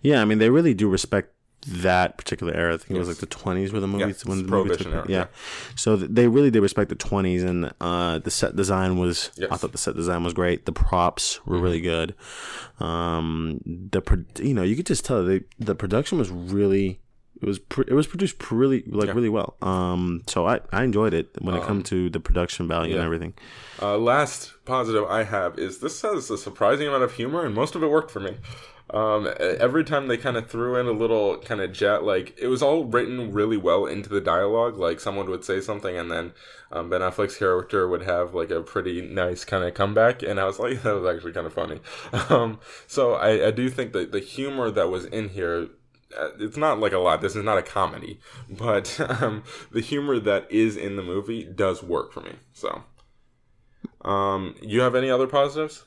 [0.00, 1.34] Yeah, I mean, they really do respect
[1.66, 2.74] that particular era.
[2.74, 4.86] I think it was like the 20s were the movies it's when the movie took
[4.86, 5.18] era, yeah.
[5.18, 5.26] yeah.
[5.76, 9.30] So they really did respect the 20s, and uh, the set design was.
[9.36, 9.46] I Yes.
[9.50, 9.54] Mm-hmm.
[9.56, 10.66] thought the set design was great.
[10.66, 12.14] The props were really good.
[12.78, 17.00] Um, the pro- you know you could just tell the the production was really.
[17.42, 19.56] It was pr- it was produced pr- really like really well.
[19.62, 23.06] Um, so I, I enjoyed it when it comes to the production value and Um,
[23.06, 23.32] everything.
[23.80, 27.74] Uh, last positive I have is this has a surprising amount of humor, and most
[27.74, 28.36] of it worked for me.
[28.92, 32.48] Um, every time they kind of threw in a little kind of jet, like it
[32.48, 34.78] was all written really well into the dialogue.
[34.78, 36.32] Like someone would say something, and then
[36.72, 40.44] um, Ben Affleck's character would have like a pretty nice kind of comeback, and I
[40.44, 41.80] was like, that was actually kind of funny.
[42.30, 45.68] Um, so I, I do think that the humor that was in here
[46.18, 47.20] uh, it's not like a lot.
[47.20, 51.82] This is not a comedy, but um, the humor that is in the movie does
[51.82, 52.32] work for me.
[52.52, 52.82] So,
[54.02, 55.84] um, you have any other positives?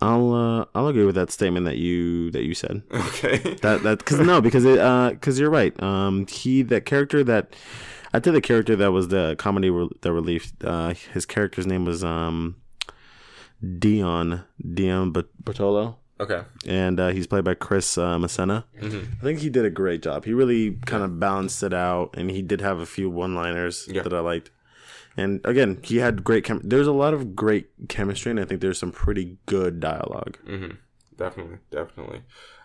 [0.00, 2.82] I'll uh, I'll agree with that statement that you that you said.
[2.92, 3.38] Okay.
[3.62, 7.54] that that because no because it uh because you're right um he that character that
[8.12, 11.84] I did the character that was the comedy re- that relief uh his character's name
[11.84, 12.56] was um
[13.78, 16.42] Dion Dion Bert- Bartolo Okay.
[16.66, 18.64] and uh, he's played by Chris uh, Messina.
[18.80, 18.88] I
[19.20, 20.24] think he did a great job.
[20.24, 24.02] He really kind of balanced it out, and he did have a few one-liners Yeah.
[24.02, 24.50] that I liked.
[25.16, 26.44] And again, he had great.
[26.44, 30.38] Chem- there's a lot of great chemistry, and I think there's some pretty good dialogue.
[31.16, 31.58] Definitely.
[31.70, 32.22] Definitely.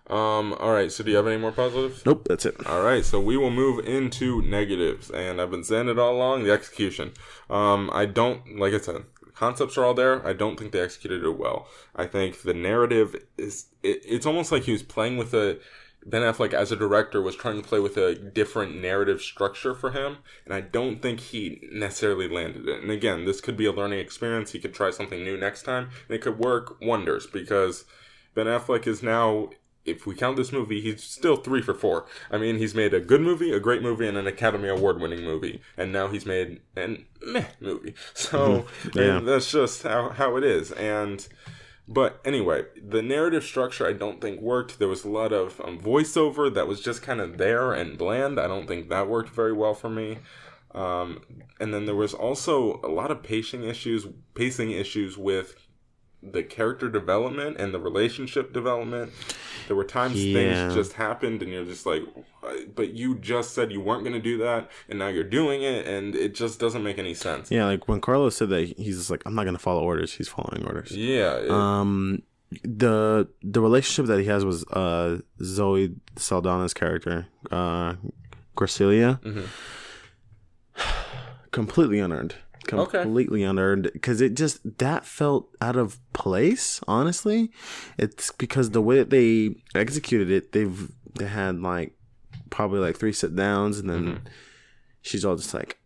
[0.08, 0.92] Um, all right.
[0.92, 2.04] So, do you have any more positives?
[2.06, 2.66] Nope, that's it.
[2.66, 6.44] All right, so we will move into negatives, and I've been saying it all along.
[6.44, 7.12] The execution,
[7.50, 9.04] um, I don't like I said,
[9.36, 10.26] concepts are all there.
[10.28, 11.68] I don't think they executed it well.
[11.96, 15.60] I think the narrative is it, it's almost like he was playing with a
[16.06, 19.92] Ben Affleck as a director was trying to play with a different narrative structure for
[19.92, 22.82] him, and I don't think he necessarily landed it.
[22.82, 24.52] And again, this could be a learning experience.
[24.52, 27.86] He could try something new next time, and it could work wonders because
[28.34, 29.50] Ben Affleck is now,
[29.86, 32.06] if we count this movie, he's still three for four.
[32.32, 35.24] I mean, he's made a good movie, a great movie, and an Academy Award winning
[35.24, 35.62] movie.
[35.78, 37.94] And now he's made an meh movie.
[38.14, 39.20] So Yeah.
[39.20, 40.72] that's just how, how it is.
[40.72, 41.28] And
[41.91, 44.78] but anyway, the narrative structure I don't think worked.
[44.78, 48.39] There was a lot of um, voiceover that was just kind of there and bland.
[48.39, 50.19] I don't think that worked very well for me.
[50.75, 51.23] Um,
[51.60, 55.56] and then there was also a lot of pacing issues, pacing issues with
[56.21, 59.12] the character development and the relationship development.
[59.67, 60.34] There were times Yeah.
[60.34, 62.01] things just happened, and you're just like,
[62.75, 65.88] but you just said you weren't going to do that, and now you're doing it,
[65.88, 67.49] and it just doesn't make any sense.
[67.51, 70.13] Yeah, like when Carlos said that, he's just like, I'm not gonna follow orders.
[70.13, 70.91] He's following orders.
[70.91, 72.23] Yeah, it- Um,
[72.63, 77.93] the the relationship that he has was uh Zoe Saldana's character, uh,
[78.58, 79.45] Graciela, Mm-hmm.
[81.51, 82.36] completely unearned.
[82.77, 83.01] Okay.
[83.01, 86.79] Completely unearned because it just that felt out of place.
[86.88, 87.49] Honestly,
[87.97, 91.95] it's because the way that they executed it, they've they had like
[92.49, 94.27] probably like three sit downs, and then Mm-hmm.
[95.01, 95.77] she's all just like,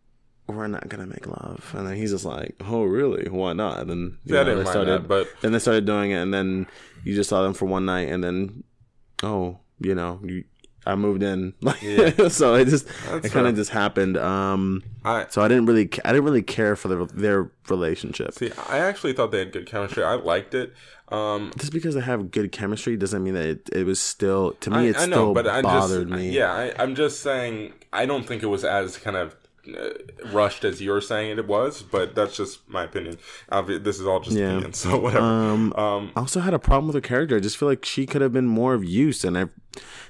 [0.47, 3.29] "We're not gonna make love," and then he's just like, "Oh, really?
[3.29, 6.15] Why not?" And then Yeah, know, they started, that, but- then they started doing it,
[6.21, 6.67] and then
[7.03, 8.63] you just saw them for one night, and then
[9.23, 10.43] oh, you know, you.
[10.85, 11.77] I moved in, like
[12.29, 12.55] so.
[12.55, 14.17] It just That's it kind of just happened.
[14.17, 18.33] Um, I so I didn't really, I didn't really care for the, their relationship.
[18.33, 18.51] see.
[18.69, 20.03] I actually thought they had good chemistry.
[20.03, 20.73] I liked it.
[21.09, 24.71] Um, Just because they have good chemistry doesn't mean that it, it was still to
[24.71, 24.77] me.
[24.77, 26.31] I, it I still know, but I bothered just me.
[26.31, 26.51] yeah.
[26.51, 27.73] I, I'm just saying.
[27.91, 29.35] I don't think it was as kind of
[29.77, 29.89] uh,
[30.33, 33.17] rushed as you're saying it was, but that's just my opinion.
[33.51, 34.53] Obvi- this is all just Yeah.
[34.53, 35.23] opinion, so whatever.
[35.23, 37.35] Um, Um, I also had a problem with her character.
[37.37, 39.45] I just feel like she could have been more of use, and I,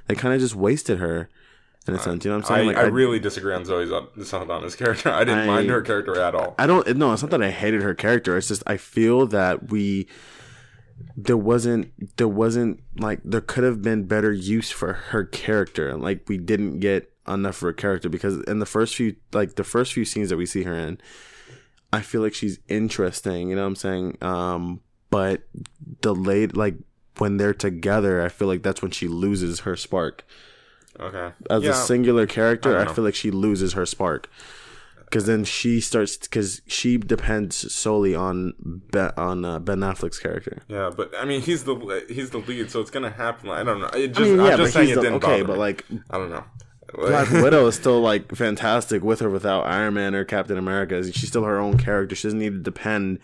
[0.07, 1.29] they kind of just wasted her
[1.87, 2.23] in a sense.
[2.23, 2.67] You know what I'm I, saying?
[2.67, 5.09] Like, I really disagree on Zoe Saldana's character.
[5.13, 6.55] I didn't I- mind her character at all.
[6.57, 6.95] I don't.
[6.97, 8.37] No, it's not that I hated her character.
[8.37, 10.07] It's just I feel that we
[11.17, 15.95] there wasn't there wasn't like there could have been better use for her character.
[15.95, 19.63] Like we didn't get enough for her character because in the first few like the
[19.63, 20.99] first few scenes that we see her in,
[21.91, 23.49] I feel like she's interesting.
[23.49, 24.17] You know what I'm saying?
[24.21, 25.43] Um, but
[26.01, 26.75] the late like
[27.17, 30.23] when they're together, I feel like that's when she loses her spark
[30.99, 31.31] Okay.
[31.49, 31.71] as yeah.
[31.71, 34.29] a singular character, I I, feel like she loses her spark.
[35.05, 38.53] Because then she starts, because she depends solely on
[38.91, 40.63] ben, on uh, Ben Affleck's character.
[40.67, 43.49] Yeah, but I mean, he's the he's the lead, so it's gonna happen.
[43.49, 43.89] I don't know.
[43.93, 45.57] It just, I mean, I'm yeah, just but saying it the, didn't okay, bother but
[45.59, 46.43] like I don't know.
[46.95, 51.03] Black Widow is still like fantastic with or without Iron Man or Captain America.
[51.11, 52.15] She's still her own character.
[52.15, 53.19] She doesn't need to depend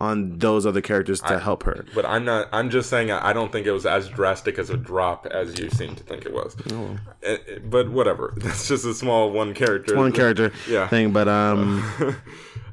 [0.00, 1.84] on those other characters to help her.
[1.94, 2.48] But I'm not.
[2.52, 3.10] I'm just saying.
[3.10, 6.02] I I don't think it was as drastic as a drop as you seem to
[6.02, 6.56] think it was.
[6.72, 6.96] Oh.
[7.22, 8.32] Eh, eh, But whatever.
[8.38, 9.96] That's just a small one character.
[9.96, 10.88] One character Yeah.
[10.88, 11.84] thing, but um,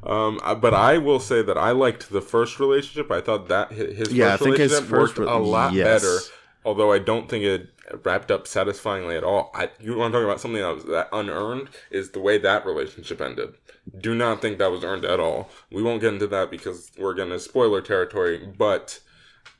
[0.03, 3.11] Um, uh, but I will say that I liked the first relationship.
[3.11, 5.73] I thought that his Yeah, I first think his relationship first worked re- a lot
[5.73, 6.01] yes.
[6.01, 6.17] better.
[6.63, 7.69] Although I don't think it
[8.05, 9.51] wrapped up satisfyingly at all.
[9.53, 11.69] I, you want to talk about something that was that unearned?
[11.91, 13.55] Is the way that relationship ended.
[13.99, 15.49] Do not think that was earned at all.
[15.71, 18.51] We won't get into that because we're getting into spoiler territory.
[18.57, 18.99] But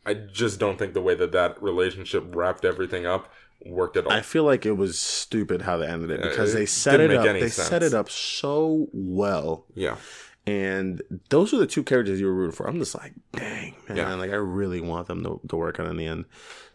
[0.06, 3.32] I just don't think the way that that relationship wrapped everything up
[3.66, 4.12] worked at all.
[4.14, 7.12] I feel like it was stupid how they ended it because it they set it
[7.14, 7.24] up.
[7.24, 7.68] They sense.
[7.68, 9.66] set it up so well.
[9.76, 9.98] yeah.
[10.46, 12.68] and those are the two characters you were rooting for.
[12.68, 14.14] I'm just like, dang, man, Yeah.
[14.16, 16.26] like I really want them to, to work out in the end.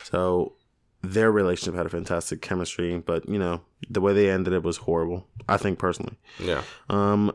[0.03, 0.55] So
[1.03, 4.79] their relationship had a fantastic chemistry, but you know the way they ended it was
[4.79, 5.27] horrible.
[5.49, 6.17] I think personally.
[6.38, 6.62] Yeah.
[6.88, 7.33] Um,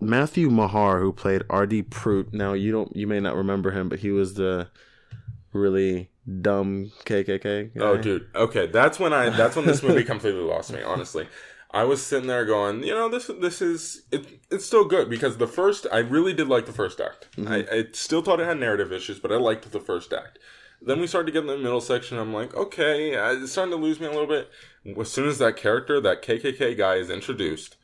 [0.00, 1.82] Matthew Maher, who played R.D.
[1.82, 2.32] Pruitt.
[2.32, 4.68] Now you don't, you may not remember him, but he was the
[5.52, 7.74] really dumb KKK.
[7.74, 7.84] Guy.
[7.84, 8.26] Oh, dude.
[8.34, 9.30] Okay, that's when I.
[9.30, 10.82] That's when this movie completely lost me.
[10.82, 11.28] Honestly,
[11.70, 14.40] I was sitting there going, you know, this this is it.
[14.50, 17.28] It's still good because the first, I really did like the first act.
[17.46, 20.38] I, I still thought it had narrative issues, but I liked the first act.
[20.82, 22.18] Then we started to get in the middle section.
[22.18, 24.48] I'm like, okay, it's starting to lose me a little bit.
[24.98, 27.76] As soon as that character, that KKK guy, is introduced,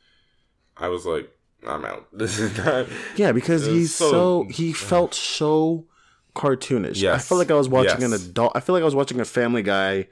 [0.75, 1.31] I was like,
[1.67, 2.07] I'm out.
[2.13, 2.87] This is not.
[3.15, 5.85] Yeah, because he's so- so, he felt so
[6.35, 6.97] cartoonish.
[6.97, 7.27] I Yes.
[7.27, 8.51] felt like I was watching an adult.
[8.55, 10.07] I feel like I was watching a Family Guy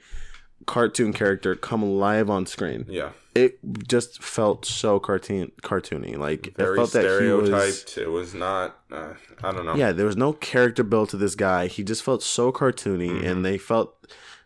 [0.66, 2.86] cartoon character come live on screen.
[2.88, 3.10] Yeah.
[3.34, 6.16] It just felt so cartoon cartoony.
[6.16, 7.96] Like Very felt that he was.
[7.98, 8.78] It was not.
[8.90, 9.74] Uh, I don't know.
[9.76, 11.66] Yeah, there was no character built to this guy.
[11.66, 13.26] He just felt so cartoony, Mm-hmm.
[13.26, 13.94] and they felt.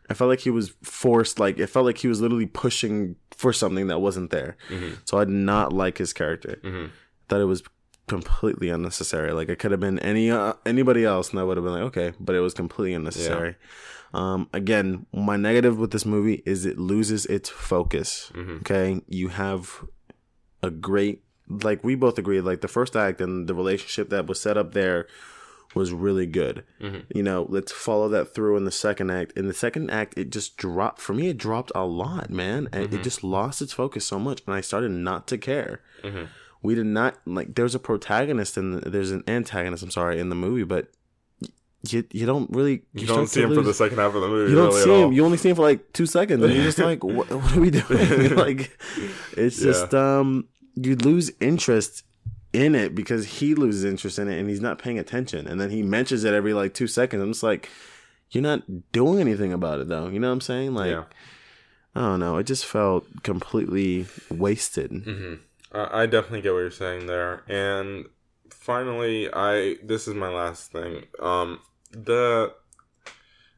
[0.09, 1.39] I felt like he was forced.
[1.39, 4.57] Like it felt like he was literally pushing for something that wasn't there.
[4.69, 4.95] Mm-hmm.
[5.05, 6.59] So I did not like his character.
[7.29, 7.63] Thought it was
[8.09, 9.31] completely unnecessary.
[9.33, 11.83] Like it could have been any uh, anybody else, and I would have been like,
[11.85, 13.55] okay, but it was completely unnecessary.
[14.13, 18.33] Um, again, my negative with this movie is it loses its focus.
[18.35, 18.57] Mm-hmm.
[18.59, 19.85] Okay, you have
[20.63, 24.41] a great like we both agreed like the first act and the relationship that was
[24.41, 25.07] set up there
[25.75, 26.65] was really good.
[26.81, 27.17] Mm-hmm.
[27.17, 29.33] You know, let's follow that through in the second act.
[29.37, 31.29] In the second act, it just dropped for me.
[31.29, 33.03] It dropped a lot, man, and it mm-hmm.
[33.03, 35.81] just lost its focus so much, and I started not to care.
[36.63, 37.55] We did not like.
[37.55, 39.83] There's a protagonist and the, there's an antagonist.
[39.83, 40.91] I'm sorry in the movie, but
[41.89, 44.29] you you don't really You start don't see him for the second half of the
[44.29, 44.51] movie.
[44.51, 45.13] you don't really see him.
[45.13, 47.61] You only see him for like two seconds, and you're just like, "What, what are
[47.61, 48.77] we doing?" like,
[49.37, 52.05] it's just um, you lose interest
[52.53, 55.47] in it because he loses interest in it, and he's not paying attention.
[55.47, 57.23] And then he mentions it every like two seconds.
[57.23, 57.69] I'm just like,
[58.31, 60.09] you're not doing anything about it, though.
[60.09, 60.75] You know what I'm saying?
[60.75, 61.05] Like, Yeah.
[61.95, 62.37] I don't know.
[62.37, 64.93] It just felt completely wasted.
[64.93, 65.35] Mm-hmm.
[65.77, 67.43] I I definitely get what you're saying there.
[67.49, 68.07] And
[68.51, 71.05] finally, I this is my last thing.
[71.21, 72.55] Um, the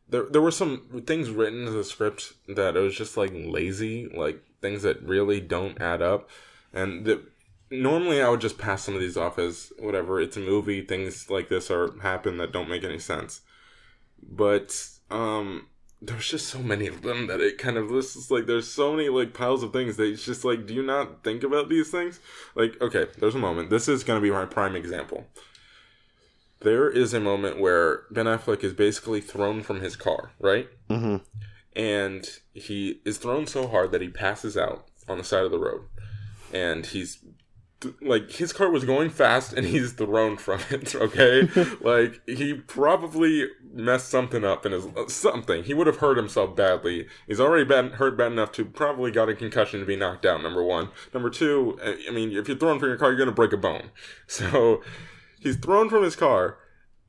[0.09, 4.09] there there were some things written in the script that it was just like lazy,
[4.09, 6.29] like things that really don't add up.
[6.73, 7.23] And the,
[7.71, 10.21] normally I would just pass some of these off as whatever.
[10.21, 10.83] It's a movie.
[10.83, 13.41] Things like this are happen that don't make any sense.
[14.23, 15.67] But um,
[16.03, 19.09] there's just so many of them that it kind of is like there's so many
[19.09, 22.19] like piles of things that it's just like do you not think about these things
[22.57, 25.25] like okay there's a moment this is to be my prime example
[26.63, 31.17] there is a moment where ben affleck is basically thrown from his car right hmm
[31.75, 35.59] and he is thrown so hard that he passes out on the side of the
[35.59, 35.83] road
[36.53, 37.19] and he's
[38.01, 40.95] like his car was going fast and he's thrown from it.
[41.03, 41.49] Okay,
[41.81, 45.65] like he probably messed something up in his something.
[45.65, 47.09] He would have hurt himself badly.
[47.27, 50.43] He's already been hurt bad enough to probably got a concussion to be knocked out.
[50.43, 50.91] Number one.
[51.13, 51.79] Number two.
[51.83, 53.91] I I mean, if you're thrown from your car, you're gonna break a bone.
[54.27, 54.83] So
[55.43, 56.59] he's thrown from his car.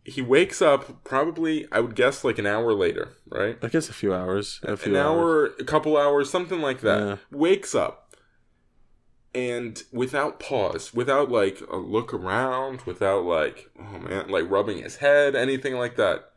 [0.06, 3.58] He wakes up probably, I would guess, like an hour later, right?
[3.62, 4.60] I guess a few hours.
[4.64, 5.06] A few an hours.
[5.06, 7.00] hour, a couple hours, something like that.
[7.00, 7.18] Yeah.
[7.32, 8.04] Wakes up
[9.36, 14.98] and without pause, without like a look around, without like, oh man, like rubbing his
[14.98, 16.32] head, anything like that,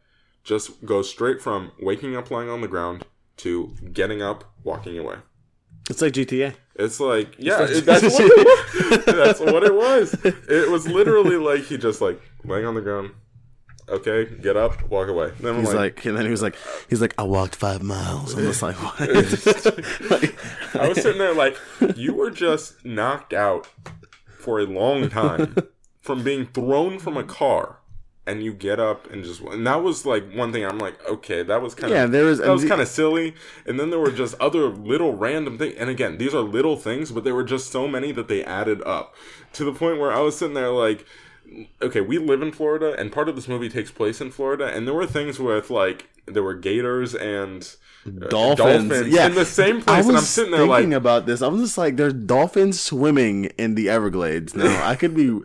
[0.45, 3.05] just goes straight from waking up lying on the ground
[3.39, 5.17] to getting up, walking away.
[5.89, 6.55] It's like GTA.
[6.75, 9.05] It's like, yeah, like- it- that's what it was.
[9.07, 10.15] That's what it was.
[10.49, 13.13] It was literally like he just like laying on the ground.
[13.89, 15.31] Okay, get up, walk away.
[15.41, 16.57] Then I'm He's like, and then he was like,
[16.91, 18.35] he's like, I walked five miles.
[18.35, 18.99] I'm just like, what?
[20.11, 20.35] Like-
[20.75, 21.57] I was sitting there like,
[21.95, 23.69] you were just knocked out
[24.39, 25.55] for a long time
[26.01, 27.79] from being thrown from a car,
[28.27, 30.65] and you get up and just, and that was like one thing.
[30.65, 32.89] I'm like, okay, that was kind of, Yeah, there was- that was the- kind of
[32.89, 33.35] silly.
[33.67, 35.75] And then there were just other little random things.
[35.79, 38.83] And again, these are little things, but there were just so many that they added
[38.85, 39.15] up
[39.53, 41.07] to the point where I was sitting there like.
[41.81, 44.85] Okay, we live in Florida, and part of this movie takes place in Florida, and
[44.85, 47.73] there were things with like there were gators and
[48.05, 49.07] uh, dolphins.
[49.07, 51.43] Yeah, in the same I place, was and I'm sitting there like, thinking about this.
[51.43, 54.57] I'm just like, there's dolphins swimming in the Everglades.
[54.57, 55.39] Now I could be,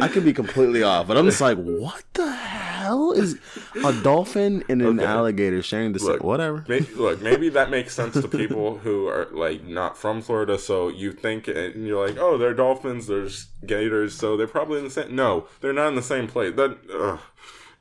[0.00, 3.38] I could be completely off, but I'm just like, what the hell is
[3.84, 5.06] a dolphin and an Okay.
[5.06, 6.18] alligator sharing the same?
[6.18, 6.64] Whatever.
[6.68, 10.58] Look, maybe that makes sense to people who are like not from Florida.
[10.58, 14.84] So you think and you're like, oh, they're dolphins, there's gators, so they're probably in
[14.84, 15.14] the same.
[15.14, 16.54] No, they're not in the same place.
[16.56, 17.20] That ugh,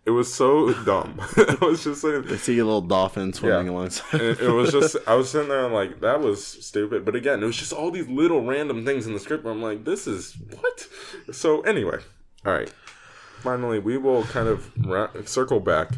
[0.07, 1.19] it was so dumb.
[1.37, 2.25] I was just saying.
[2.31, 3.71] I see a little dolphin swimming Yeah.
[3.73, 4.21] alongside.
[4.21, 7.03] it, it was just I was sitting there and like that was stupid.
[7.05, 9.43] But again, it was just all these little random things in the script.
[9.43, 10.87] Where I'm like, this is what.
[11.35, 11.99] So anyway,
[12.45, 12.73] all right.
[13.41, 15.89] Finally, we will kind of ra- circle back.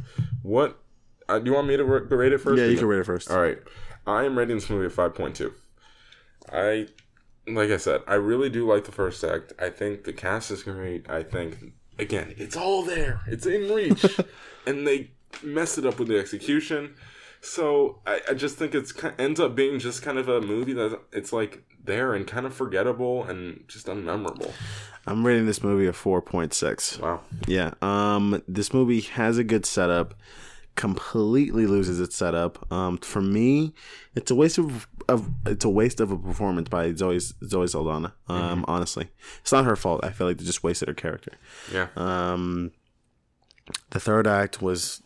[0.43, 0.77] What
[1.29, 2.59] uh, do you want me to ra- rate it first?
[2.59, 3.31] yeah, you can rate it first.
[3.31, 3.59] All right,
[4.07, 5.53] I am rating this movie a five point two.
[6.51, 6.87] I,
[7.47, 9.53] like I said, I really do like the first act.
[9.59, 11.09] I think the cast is great.
[11.09, 13.21] I think again, it's all there.
[13.27, 14.19] It's in reach,
[14.65, 15.11] and they
[15.43, 16.95] mess it up with the execution.
[17.41, 20.73] So I, I just think it's ki- ends up being just kind of a movie
[20.73, 24.51] that it's like there and kind of forgettable and just unmemorable.
[25.07, 26.99] I'm rating this movie a four point six.
[26.99, 27.21] Wow.
[27.47, 27.73] Yeah.
[27.81, 30.15] Um this movie has a good setup,
[30.75, 32.69] completely loses its setup.
[32.71, 33.73] Um for me,
[34.15, 38.13] it's a waste of, of it's a waste of a performance by Zoe Zoe Saldana.
[38.27, 39.09] Um honestly.
[39.41, 40.03] It's not her fault.
[40.03, 41.33] I feel like they just wasted her character.
[41.73, 41.87] Yeah.
[41.95, 42.71] Um
[43.91, 45.01] the third act was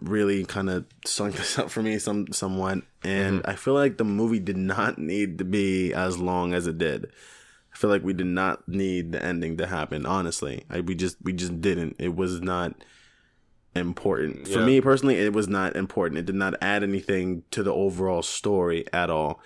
[0.00, 4.04] really kind of sunk this up for me some somewhat and I feel like the
[4.04, 7.10] movie did not need to be as long as it did.
[7.72, 10.06] I feel like we did not need the ending to happen.
[10.06, 11.96] Honestly, I, we just we just didn't.
[11.98, 12.74] It was not
[13.76, 14.64] important for Yeah.
[14.66, 15.16] me personally.
[15.16, 16.18] It was not important.
[16.18, 19.40] It did not add anything to the overall story at all.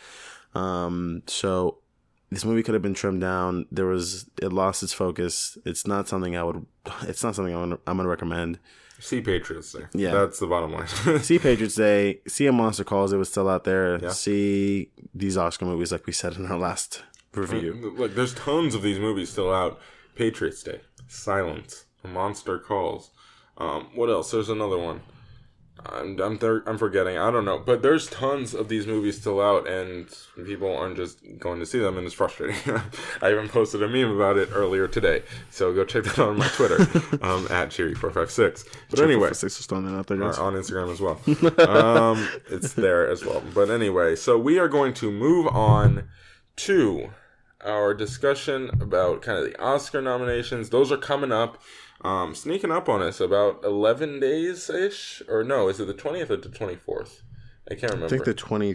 [0.54, 1.78] Um, so
[2.30, 3.66] this movie could have been trimmed down.
[3.70, 5.58] There was it lost its focus.
[5.64, 6.66] It's not something I would.
[7.02, 8.58] It's not something I'm gonna, I'm gonna recommend.
[8.98, 9.88] See Patriots there.
[9.94, 10.12] Yeah.
[10.12, 10.86] That's the bottom line.
[11.20, 12.20] See Patriots Day.
[12.28, 13.12] See a Monster Calls.
[13.14, 13.98] It was still out there.
[14.02, 14.10] Yeah.
[14.10, 17.02] See these Oscar movies, like we said in our last
[17.34, 17.94] review.
[17.96, 19.80] Look, there's tons of these movies still out.
[20.16, 23.10] Patriots Day, Silence, A Monster Calls.
[23.60, 24.30] Um, what else?
[24.30, 25.02] There's another one.
[25.86, 27.16] I'm I'm, thir- I'm forgetting.
[27.16, 30.08] I don't know, but there's tons of these movies still out, and
[30.44, 32.56] people aren't just going to see them, and it's frustrating.
[33.22, 36.38] I even posted a meme about it earlier today, so go check that out on
[36.38, 36.86] my Twitter
[37.22, 38.64] um, at cheery four five six.
[38.90, 40.22] But anyway, six was throwing that out there.
[40.22, 41.18] on Instagram as well.
[41.68, 43.42] um, it's there as well.
[43.54, 46.08] But anyway, so we are going to move on
[46.56, 47.10] to
[47.64, 50.70] our discussion about kind of the Oscar nominations.
[50.70, 51.60] Those are coming up,
[52.02, 55.22] um, sneaking up on us about 11 days ish.
[55.28, 57.22] Or no, is it the 20th or the 24th?
[57.70, 58.06] I can't remember.
[58.06, 58.74] I think the 20,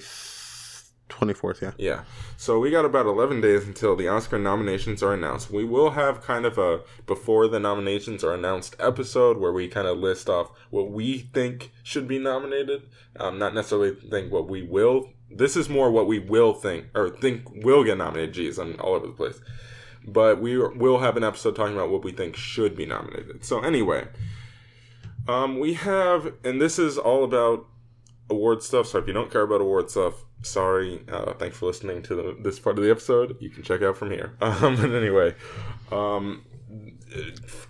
[1.09, 1.71] 24th, yeah.
[1.78, 2.03] Yeah.
[2.38, 5.51] So we got about 11 days until the Oscar nominations are announced.
[5.51, 9.88] We will have kind of a before the nominations are announced episode where we kind
[9.88, 12.84] of list off what we think should be nominated.
[13.19, 15.11] Um, not necessarily think what we will.
[15.30, 18.34] This is more what we will think or think will get nominated.
[18.34, 19.39] Geez, I'm all over the place.
[20.08, 23.43] But we will have an episode talking about what we think should be nominated.
[23.43, 24.08] So anyway,
[25.28, 27.66] um, we have, and this is all about
[28.30, 28.88] award stuff.
[28.88, 31.03] So if you don't care about award stuff, sorry.
[31.12, 33.38] Uh, thanks for listening to the, this part of the episode.
[33.39, 34.38] You can check out from here.
[34.41, 35.36] Um, but anyway,
[35.91, 36.45] um,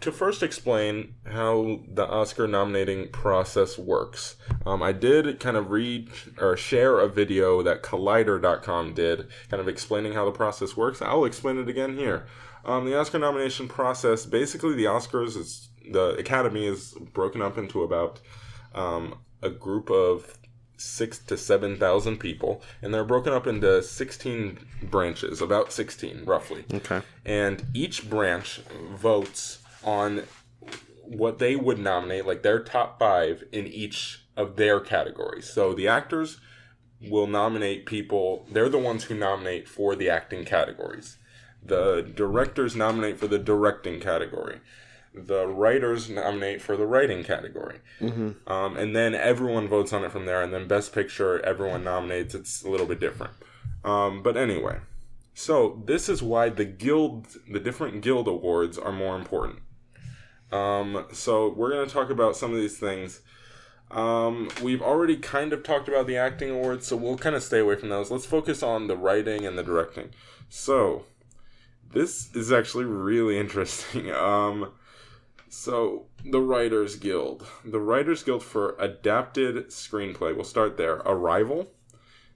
[0.02, 4.36] to first explain how the Oscar nominating process works,
[4.66, 9.68] um, I did kind of read or share a video that Collider.com did, kind of
[9.68, 11.02] explaining how the process works.
[11.02, 12.26] I'll explain it again here.
[12.64, 17.84] Um, the Oscar nomination process, basically, the Oscars is the Academy is broken up into
[17.84, 18.20] about
[18.74, 20.38] um, a group of
[20.78, 26.66] six to seven thousand people, and they're broken up into sixteen branches, about sixteen roughly.
[26.74, 27.02] Okay.
[27.26, 28.62] And each branch
[28.92, 30.24] votes on
[31.04, 35.48] what they would nominate, like their top five in each of their categories.
[35.50, 36.40] So the actors
[37.02, 41.18] will nominate people, they're the ones who nominate for the acting categories.
[41.64, 44.62] The directors nominate for the directing category.
[45.16, 47.80] The writers nominate for the writing category.
[48.48, 50.42] Um, and then everyone votes on it from there.
[50.42, 52.36] And then Best Picture, everyone nominates.
[52.36, 53.34] It's a little bit different.
[53.84, 54.80] Um, but anyway,
[55.34, 59.60] so this is why the guild, the different guild awards are more important.
[60.52, 63.22] Um, so we're going to talk about some of these things.
[63.92, 67.60] Um, we've already kind of talked about the acting awards, so we'll kind of stay
[67.60, 68.10] away from those.
[68.10, 70.10] Let's focus on the writing and the directing.
[70.50, 71.06] So
[71.92, 74.12] this is actually really interesting.
[74.12, 74.72] Um,
[75.56, 80.36] so the Writers Guild, the Writers Guild for adapted screenplay.
[80.36, 80.96] We'll start there.
[81.06, 81.72] Arrival,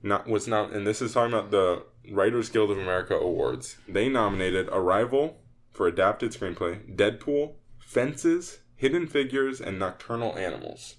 [0.01, 3.77] not was not, and this is talking about the Writers Guild of America awards.
[3.87, 10.95] They nominated Arrival for adapted screenplay, Deadpool, Fences, Hidden Figures, and Nocturnal Animals.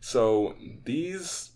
[0.00, 1.50] So these,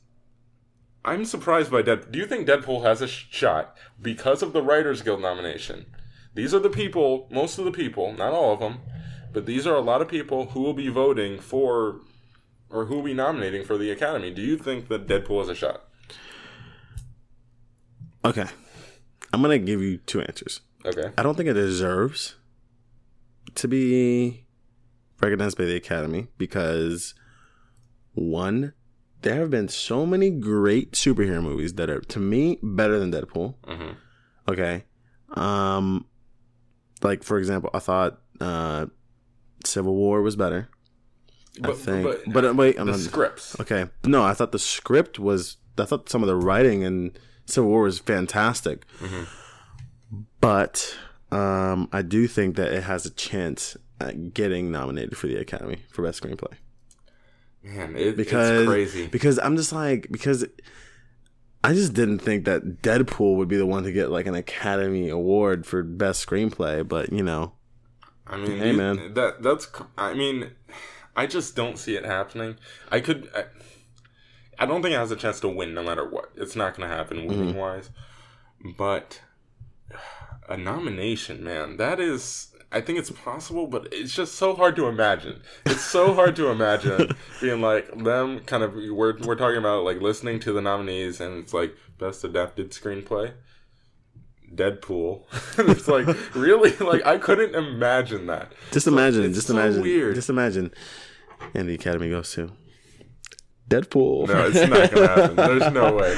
[1.05, 2.11] I'm surprised by Deadpool.
[2.11, 5.86] Do you think Deadpool has a shot because of the Writers Guild nomination?
[6.34, 8.80] These are the people, most of the people, not all of them,
[9.35, 12.01] but these are a lot of people who will be voting for,
[12.70, 14.30] or who will be nominating for the Academy.
[14.30, 15.85] Do you think that Deadpool has a shot?
[18.24, 18.47] Okay.
[19.32, 20.61] I'm gonna give you two answers.
[20.87, 21.11] Okay.
[21.18, 22.37] I don't think it deserves
[23.57, 24.45] to be
[25.20, 27.14] recognized by the Academy because
[28.14, 28.72] one,
[29.22, 33.57] there have been so many great superhero movies that are to me better than Deadpool.
[33.66, 33.97] Mhm.
[34.49, 34.85] Okay.
[35.35, 36.07] Um
[37.03, 38.87] like for example, I thought uh
[39.67, 40.69] Civil War was better.
[41.62, 43.59] I think but- but, uh, wait, I'm The not, scripts.
[43.61, 43.87] Okay.
[44.05, 45.57] No, I thought the script was.
[45.79, 47.12] I thought some of the writing in
[47.47, 48.85] Civil War was fantastic.
[50.41, 50.97] But
[51.33, 55.79] um, I do think that it has a chance at getting nominated for the Academy
[55.91, 56.55] for Best Screenplay
[57.62, 59.07] Man, it, because it's crazy.
[59.07, 60.45] because I'm just like because
[61.62, 65.09] I just didn't think that Deadpool would be the one to get like an Academy
[65.09, 66.87] Award for Best Screenplay.
[66.87, 67.55] But you know,
[68.27, 69.14] I mean, Hey, man.
[69.14, 69.68] that that's.
[69.99, 70.51] I mean,
[71.16, 72.57] I just don't see it happening.
[72.91, 73.29] I could.
[73.35, 73.45] I,
[74.59, 76.31] I don't think it has a chance to win, no matter what.
[76.37, 77.29] It's not going to happen Mm-hmm.
[77.29, 77.91] winning wise.
[78.79, 79.20] But
[80.49, 82.49] a nomination, man, that is.
[82.72, 85.43] I think it's possible, but it's just so hard to imagine.
[85.64, 88.41] It's so hard to imagine being like them.
[88.41, 92.25] Kind of, we're we're talking about like listening to the nominees, and it's like best
[92.25, 93.33] adapted screenplay.
[94.57, 95.23] Deadpool.
[95.69, 98.53] it's like really like I couldn't imagine that.
[98.73, 100.15] just imagine, it's just so imagine, weird.
[100.15, 100.73] just imagine,
[101.55, 102.51] and the Academy goes to
[103.69, 104.29] Deadpool.
[104.29, 105.37] No, it's not gonna happen.
[105.37, 106.13] There's no way.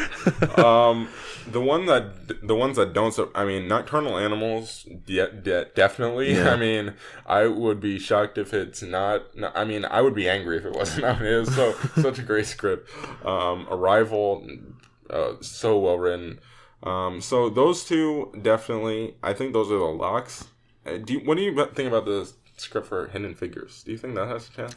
[0.62, 1.08] Um,
[1.48, 3.16] the one that the ones that don't.
[3.36, 4.84] I mean, nocturnal animals.
[5.06, 6.32] Yeah, de- definitely.
[6.36, 6.50] Yeah.
[6.50, 9.36] I mean, I would be shocked if it's not.
[9.36, 11.46] no- I mean, I would be angry if it wasn't nominated.
[11.46, 11.72] It's so
[12.02, 12.90] such a great script.
[13.24, 14.44] Um, Arrival,
[15.08, 16.40] uh, so well written.
[16.86, 19.16] Um, so those two definitely.
[19.22, 20.44] I think those are the locks.
[20.86, 23.82] Uh, do you, what do you think about the script for Hidden Figures?
[23.82, 24.74] Do you think that has a chance?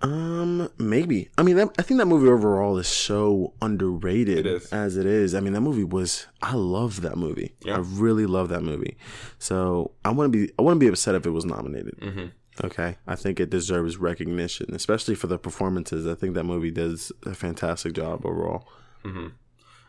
[0.00, 1.28] Um, maybe.
[1.38, 4.72] I mean, that, I think that movie overall is so underrated It is.
[4.72, 5.34] as it is.
[5.34, 6.26] I mean, that movie was.
[6.42, 7.54] I love that movie.
[7.64, 7.76] Yeah.
[7.76, 8.96] I really love that movie.
[9.38, 10.50] So I wouldn't be.
[10.58, 11.98] I wouldn't be upset if it was nominated.
[12.00, 12.26] Mm-hmm.
[12.66, 16.06] Okay, I think it deserves recognition, especially for the performances.
[16.06, 18.68] I think that movie does a fantastic job overall.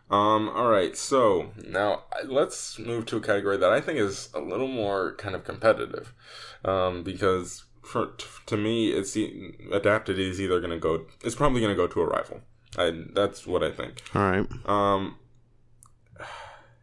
[0.09, 4.39] Um, all right, so now let's move to a category that I think is a
[4.39, 6.13] little more kind of competitive,
[6.63, 11.35] um, because for t- to me, it's e- adapted is either going to go, it's
[11.35, 12.41] probably going to go to Arrival.
[12.77, 14.01] I that's what I think.
[14.13, 14.47] All right.
[14.65, 15.15] Um,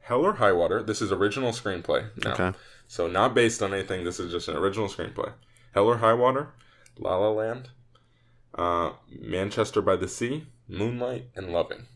[0.02, 0.82] Hell or High Water.
[0.82, 2.10] This is original screenplay.
[2.24, 2.32] Now.
[2.32, 2.58] Okay.
[2.88, 4.04] So not based on anything.
[4.04, 5.32] This is just an original screenplay.
[5.72, 6.48] Hell or High Water,
[6.98, 7.70] La La Land,
[8.56, 11.86] uh, Manchester by the Sea, Moonlight, and Loving.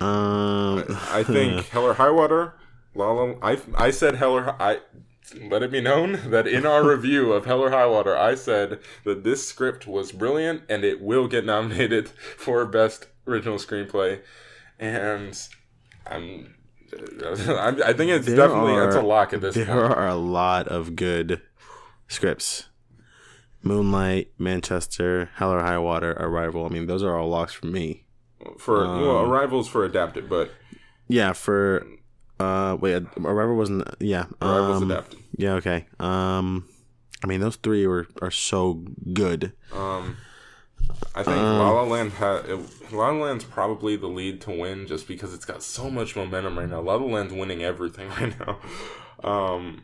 [0.00, 0.84] Um.
[1.10, 2.54] I think Hell or High Water,
[2.94, 3.34] La La.
[3.42, 4.80] I I said Hell or I.
[5.50, 8.78] Let it be known that in our review of Hell or High Water, I said
[9.04, 14.20] that this script was brilliant and it will get nominated for best original screenplay,
[14.78, 15.36] and
[16.06, 16.12] I'm.
[16.14, 16.54] I'm
[16.92, 19.92] I think it's There definitely that's a lock at this there point.
[19.98, 21.40] are a lot of good
[22.06, 22.66] scripts.
[23.62, 26.66] Moonlight, Manchester, Hell or High Water, Arrival.
[26.66, 28.03] I mean, those are all locks for me.
[28.58, 30.50] For Um, well, Arrivals for adapted, but
[31.08, 31.86] Yeah, for
[32.40, 33.88] Uh, wait, Arrival wasn't.
[34.00, 35.20] Yeah, Arrival's um, adapted.
[35.36, 35.86] Yeah, okay.
[36.00, 36.68] Um,
[37.22, 39.52] I mean, those three were are so good.
[39.72, 40.16] Um,
[41.14, 42.60] I think La La Land had it,
[42.92, 46.58] La La Land's probably the lead to win just because it's got so much momentum
[46.58, 46.80] right now.
[46.80, 48.58] La La Land's winning everything right now.
[49.22, 49.82] Um,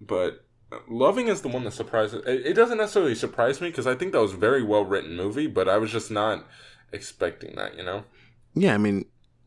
[0.00, 0.44] but
[0.88, 2.22] Loving is the one that surprises.
[2.26, 5.16] It, it doesn't necessarily surprise me because I think that was a very well written
[5.16, 6.46] movie, but I was just not
[6.92, 7.76] expecting that.
[7.76, 8.04] You know.
[8.54, 9.04] Yeah, I mean,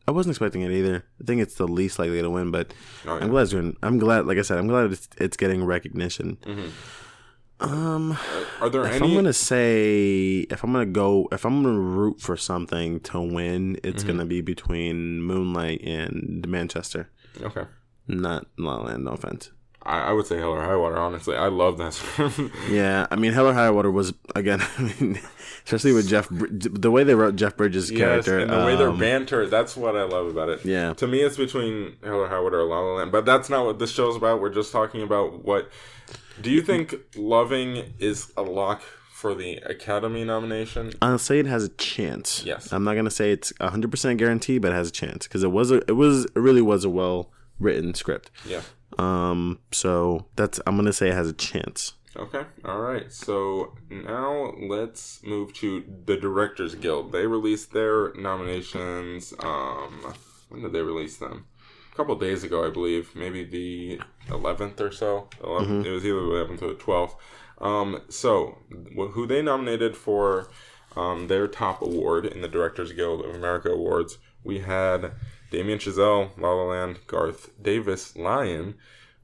[0.08, 1.04] I wasn't expecting it either.
[1.20, 2.72] I think it's the least likely to win, but
[3.06, 3.22] Oh, yeah.
[3.24, 3.76] I'm glad it's doing.
[3.82, 6.36] I'm glad, like I said, I'm glad it's, it's getting recognition.
[6.42, 6.68] Mm-hmm.
[7.60, 8.18] Um,
[8.60, 9.08] Are there if any?
[9.08, 13.78] I'm gonna say, if I'm gonna go, if I'm gonna root for something to win,
[13.84, 14.12] it's Mm-hmm.
[14.12, 17.64] gonna be between Moonlight and Manchester, Okay.
[18.08, 19.04] not La La Land.
[19.04, 19.50] No offense.
[19.86, 20.96] I, I would say Hell or High Water.
[20.96, 21.92] Honestly, I love that.
[21.94, 22.40] script.
[22.68, 25.20] Yeah, I mean, Hell or High Water was again, I mean,
[25.64, 28.90] especially with Jeff, the way they wrote Jeff Bridges' Yes, character, and the way their
[28.90, 30.64] um, banter, that's what I love about it.
[30.64, 30.94] Yeah.
[30.94, 33.66] To me, it's between Hell or High Water or La La Land, but that's not
[33.66, 34.40] what this show's about.
[34.40, 35.70] We're just talking about what.
[36.40, 38.82] Do you think Loving is a lock
[39.12, 40.92] for the Academy nomination?
[41.00, 42.42] I'll say it has a chance.
[42.44, 42.72] Yes.
[42.72, 45.52] I'm not gonna say it's 100 percent guaranteed, but it has a chance because it
[45.52, 47.30] was a, it was, it really was a well
[47.60, 48.30] written script.
[48.44, 48.62] Yeah.
[48.98, 51.94] Um, so that's I'm gonna say it has a chance.
[52.16, 52.44] Okay.
[52.64, 53.12] All right.
[53.12, 57.10] So now let's move to the Directors Guild.
[57.12, 59.34] They released their nominations.
[59.40, 60.14] Um,
[60.48, 61.46] when did they release them?
[61.92, 63.14] A couple days ago, I believe.
[63.16, 65.28] Maybe the 11th or so.
[65.40, 67.16] 11th, It was either the 11th or the 12th.
[67.58, 68.58] Um, so
[69.12, 70.50] who they nominated for
[70.96, 75.12] um, their top award in the Directors Guild of America Awards, we had
[75.54, 78.74] Damien Chazelle, La La Land, Garth Davis, Lion,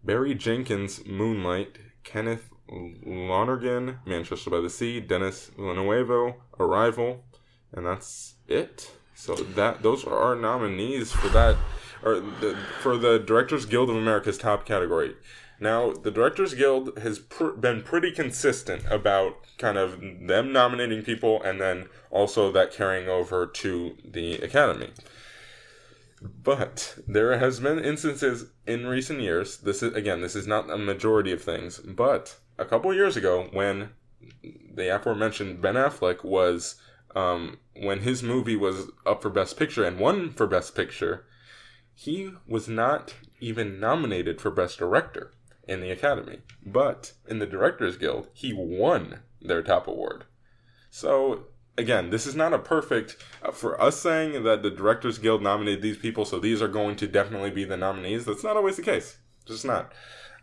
[0.05, 7.25] Barry Jenkins, Moonlight, Kenneth Lonergan, Manchester by the Sea, Denis Villeneuve, Arrival,
[7.73, 8.93] and that's it.
[9.17, 11.57] So that those are our nominees for that,
[12.01, 15.17] or the, for the Directors Guild of America's top category.
[15.59, 21.43] Now, the Directors Guild has pr- been pretty consistent about kind of them nominating people
[21.43, 24.91] and then also that carrying over to the Academy.
[26.21, 29.57] But there has been instances in recent years.
[29.59, 33.49] This is again, this is not a majority of things, but a couple years ago,
[33.53, 33.91] when
[34.43, 36.77] the aforementioned Ben Affleck was,
[37.15, 41.25] um, when his movie was up for Best Picture and won for Best Picture,
[41.95, 45.33] he was not even nominated for Best Director
[45.67, 46.41] in the Academy.
[46.65, 50.25] But in the Directors Guild, he won their top award.
[50.91, 51.47] So
[51.81, 55.83] again, this is not a perfect uh, for us saying that the Directors Guild nominated
[55.83, 58.25] these people, so these are going to definitely be the nominees.
[58.25, 59.17] That's not always the case.
[59.47, 59.93] Just not.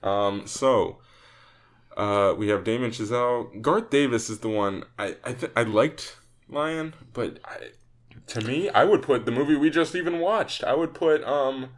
[0.04, 1.00] Um, so
[1.96, 3.62] uh, we have Damien Chazelle.
[3.62, 6.18] Garth Davis is the one I I, th- I liked
[6.50, 7.58] Lion, but I,
[8.28, 10.64] to me, I would put the movie we just even watched.
[10.64, 11.70] I would put um.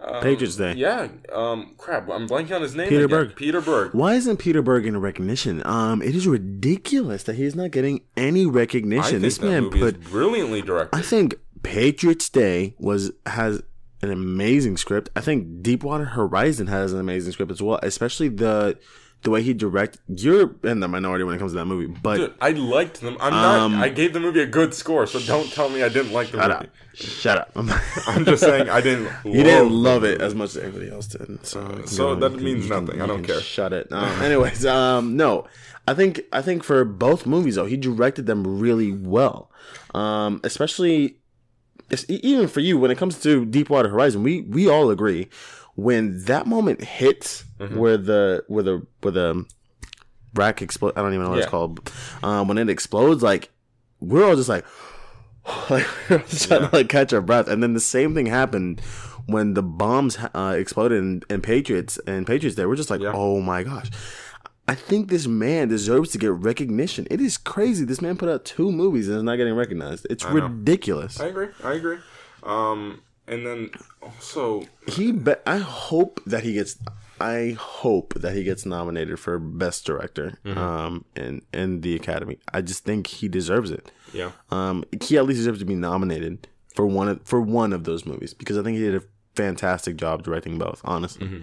[0.00, 0.74] Um, Patriots Day.
[0.74, 1.08] Yeah.
[1.32, 1.74] Um.
[1.76, 2.08] Crap.
[2.08, 2.88] I'm blanking on his name.
[2.88, 3.26] Peter again.
[3.26, 3.36] Berg.
[3.36, 3.94] Peter Berg.
[3.94, 5.62] Why isn't Peter Berg getting recognition?
[5.66, 9.22] Um, it is ridiculous that he's not getting any recognition.
[9.22, 10.96] This man put brilliantly directed.
[10.96, 13.62] I think Patriots Day was has
[14.02, 15.10] an amazing script.
[15.16, 18.78] I think Deepwater Horizon has an amazing script as well, especially the
[19.22, 20.00] the way he directed.
[20.08, 23.16] You're in the minority when it comes to that movie, but Dude, I liked them.
[23.20, 23.84] I'm Um, not.
[23.84, 26.38] I gave the movie a good score, so don't tell me I didn't like the
[26.38, 26.66] shut movie.
[26.66, 27.50] up, shut up.
[28.06, 29.08] I'm just saying I didn't.
[29.24, 31.44] He didn't love it as much as everybody else did.
[31.44, 33.02] So, you so that you means can- nothing.
[33.02, 33.40] I don't care.
[33.40, 33.92] Shut it.
[33.92, 35.46] Um, anyways, um, no,
[35.88, 39.50] I think I think for both movies though, he directed them really well.
[39.94, 41.16] Um, especially
[42.08, 45.28] even for you when it comes to Deepwater Horizon, we we all agree
[45.78, 47.76] when that moment hits Mm-hmm.
[47.76, 49.44] where the where the where the
[50.34, 50.92] rack explode.
[50.96, 51.42] I don't even know what Yeah.
[51.44, 51.90] it's called.
[52.22, 53.50] Um, when it explodes, like
[54.00, 54.64] we're all just like.
[55.70, 58.80] like we're just trying to like catch our breath, and then the same thing happened
[59.26, 62.54] when the bombs uh, exploded in, in Patriots and Patriots.
[62.56, 63.12] Day, we're just like, Yeah.
[63.14, 63.90] oh my gosh.
[64.68, 67.06] I think this man deserves to get recognition.
[67.10, 67.84] It is crazy.
[67.86, 70.06] This man put out two movies and is not getting recognized.
[70.10, 70.30] It's know.
[70.32, 71.18] ridiculous.
[71.18, 71.48] I agree.
[71.64, 71.98] I agree.
[72.42, 73.70] Um, and then
[74.02, 76.76] also, he, be- I hope that he gets.
[77.20, 80.38] I hope that he gets nominated for best director.
[80.44, 80.58] Mm-hmm.
[80.58, 82.38] Um, in in the Academy.
[82.52, 83.90] I just think he deserves it.
[84.12, 87.82] yeah, Um, he at least deserves to be nominated for one of, for one of
[87.84, 89.02] those movies because I think he did a
[89.34, 90.80] fantastic job directing both.
[90.84, 91.42] Honestly, Mm-hmm.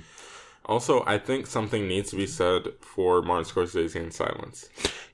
[0.65, 4.67] Also, I think something needs to be said for Martin Scorsese in Silence.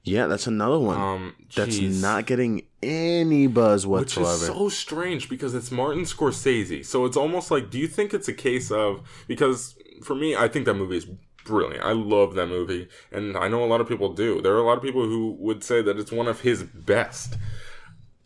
[0.04, 4.32] yeah, that's another one Um, that's not getting any buzz Which whatsoever.
[4.34, 6.86] is so strange because it's Martin Scorsese.
[6.86, 10.48] So it's almost like, do you think it's a case of because for me, I
[10.48, 11.08] think that movie is
[11.46, 11.84] brilliant.
[11.84, 14.42] I love that movie, and I know a lot of people do.
[14.42, 17.36] There are a lot of people who would say that it's one of his best.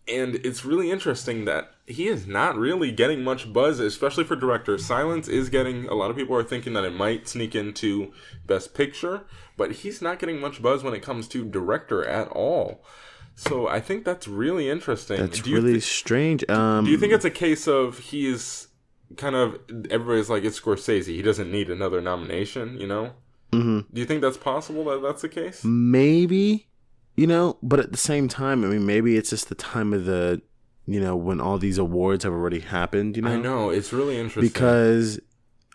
[0.08, 4.78] And it's really interesting that he is not really getting much buzz, especially for director.
[4.78, 8.14] Silence is getting a lot of people are thinking that it might sneak into
[8.46, 9.22] Best Picture,
[9.58, 12.84] but he's not getting much buzz when it comes to director at all.
[13.36, 15.18] So I think that's really interesting.
[15.18, 16.50] That's do really thi- strange.
[16.50, 18.68] Um, do you think it's a case of he's
[19.18, 19.60] kind of
[19.92, 23.14] everybody's like it's Scorsese, he doesn't need another nomination, you know?
[23.52, 23.94] Mm-hmm.
[23.94, 25.64] Do you think that's possible that that's the case?
[25.64, 26.68] maybe
[27.16, 30.06] you know but at the same time i mean maybe it's just the time of
[30.06, 30.42] the
[30.86, 34.18] you know when all these awards have already happened you know I know it's really
[34.18, 35.20] interesting because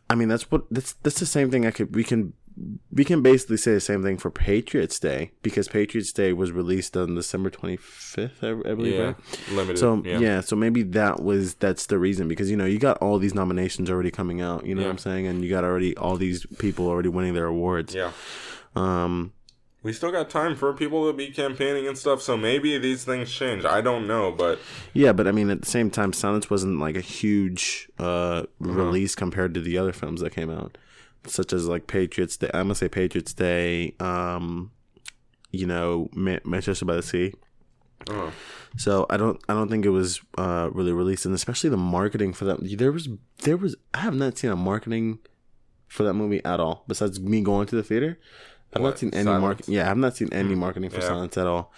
[0.08, 2.32] i mean that's what that's that's the same thing i could we can
[2.92, 6.96] we can basically say the same thing for patriots day because patriots day was released
[6.96, 9.16] on december 25th i, I believe yeah, right?
[9.52, 9.78] limited.
[9.78, 10.18] so yeah.
[10.18, 10.40] yeah.
[10.40, 13.88] so maybe that was that's the reason because you know you got all these nominations
[13.88, 14.88] already coming out you know Yeah.
[14.88, 18.12] what i'm saying and you got already all these people already winning their awards yeah.
[18.76, 19.32] um
[19.82, 23.32] We still got time for people to be campaigning and stuff, so maybe these things
[23.32, 23.64] change.
[23.64, 24.58] I don't know, but
[24.92, 28.44] Yeah, but I mean, at the same time, Silence wasn't like a huge uh, Uh-huh.
[28.58, 30.76] release compared to the other films that came out,
[31.26, 32.50] such as like Patriots Day.
[32.52, 33.94] I'm gonna say Patriots Day.
[34.00, 34.70] Um,
[35.50, 37.32] you know, Ma- Manchester by the Sea.
[38.10, 38.32] oh,
[38.76, 42.34] So I don't, I don't think it was uh, really released, and especially the marketing
[42.34, 42.58] for that.
[42.78, 43.08] There was,
[43.44, 43.76] there was.
[43.94, 45.18] I have not seen a marketing
[45.88, 46.84] for that movie at all.
[46.86, 48.18] Besides me going to the theater,
[48.74, 49.74] I've What, not seen any marketing.
[49.74, 51.08] Yeah, I've not seen any marketing for Yeah.
[51.08, 51.72] Silence at all.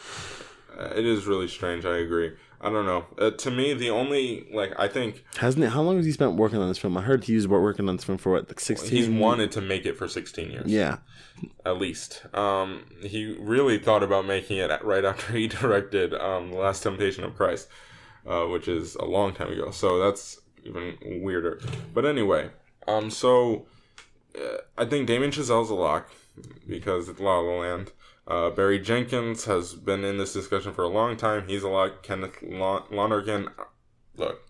[0.78, 1.84] uh, it is really strange.
[1.84, 2.32] I agree.
[2.64, 3.07] I don't know.
[3.18, 5.70] Uh, to me, the only like I think Hasn't it?
[5.70, 6.97] How long has he spent working on this film?
[6.97, 8.90] I heard he was working on this film for what, like sixteen.
[8.90, 10.70] he's wanted to make it for 16 years.
[10.70, 10.99] Yeah,
[11.66, 12.22] at least.
[12.34, 17.24] Um, he really thought about making it right after he directed um, The Last Temptation
[17.24, 17.66] of Christ,
[18.28, 19.72] uh, which is a long time ago.
[19.72, 21.61] So that's even weirder.
[21.93, 22.51] But anyway,
[22.86, 23.66] um, so
[24.38, 26.09] uh, I think Damien Chazelle's a lock
[26.66, 27.93] because it's La La Land.
[28.26, 31.49] Uh, Barry Jenkins has been in this discussion for a long time.
[31.49, 32.03] He's a lot.
[32.03, 33.49] Kenneth Lon- Lonergan,
[34.16, 34.49] look.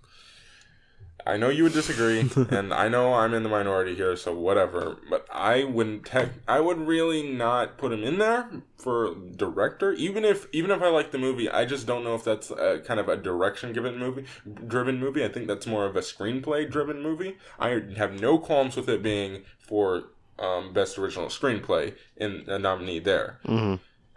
[1.24, 4.98] I know you would disagree, and I know I'm in the minority here, so whatever.
[5.08, 6.30] But I wouldn't tech.
[6.48, 10.88] I would really not put him in there for director, even if even if I
[10.88, 11.48] like the movie.
[11.48, 14.24] I just don't know if that's a, kind of a direction given movie,
[14.66, 15.24] driven movie.
[15.24, 17.38] I think that's more of a screenplay driven movie.
[17.58, 20.04] I have no qualms with it being for
[20.42, 23.38] um, best original screenplay in a nominee there.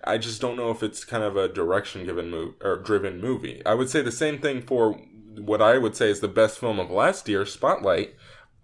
[0.03, 3.61] I just don't know if it's kind of a direction given move or driven movie.
[3.65, 4.93] I would say the same thing for
[5.37, 8.15] what I would say is the best film of last year, Spotlight.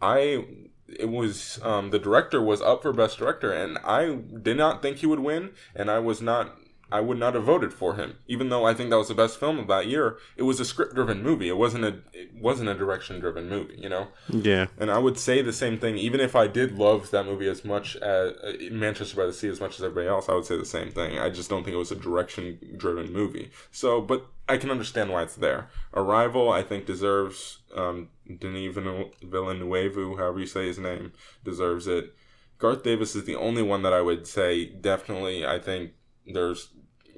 [0.01, 0.45] I
[0.87, 4.97] it was um, the director was up for best director, and I did not think
[4.97, 6.57] he would win, and I was not.
[6.91, 9.39] I would not have voted for him, even though I think that was the best
[9.39, 10.17] film of that year.
[10.35, 11.47] It was a script-driven movie.
[11.47, 11.99] It wasn't a.
[12.13, 13.77] It wasn't a direction-driven movie.
[13.77, 14.07] You know.
[14.29, 14.67] yeah.
[14.77, 17.63] And I would say the same thing, even if I did love that movie as
[17.63, 20.27] much as uh, Manchester by the Sea as much as everybody else.
[20.27, 21.17] I would say the same thing.
[21.17, 23.51] I just don't think it was a direction-driven movie.
[23.71, 25.69] So, but I can understand why it's there.
[25.93, 28.75] Arrival, I think, deserves um, Denis
[29.23, 31.13] Villeneuve, however you say his name,
[31.43, 32.13] deserves it.
[32.57, 35.45] Garth Davis is the only one that I would say definitely.
[35.45, 35.91] I think
[36.27, 36.69] there's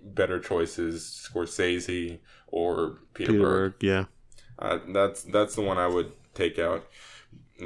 [0.03, 3.71] better choices, Scorsese or Peter, Peter Berg.
[3.73, 4.05] Berg, yeah.
[4.59, 6.85] Uh, that's that's the one I would take out.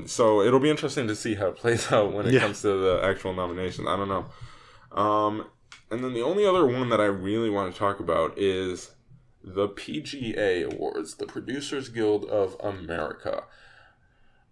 [0.06, 2.42] So it'll be interesting to see how it plays out when it Yeah.
[2.42, 3.88] comes to the actual nominations.
[3.88, 4.26] I don't know.
[5.02, 5.46] Um,
[5.92, 8.92] and then the only other one that I really want to talk about is
[9.44, 13.44] the PGA Awards, the Producers Guild of America.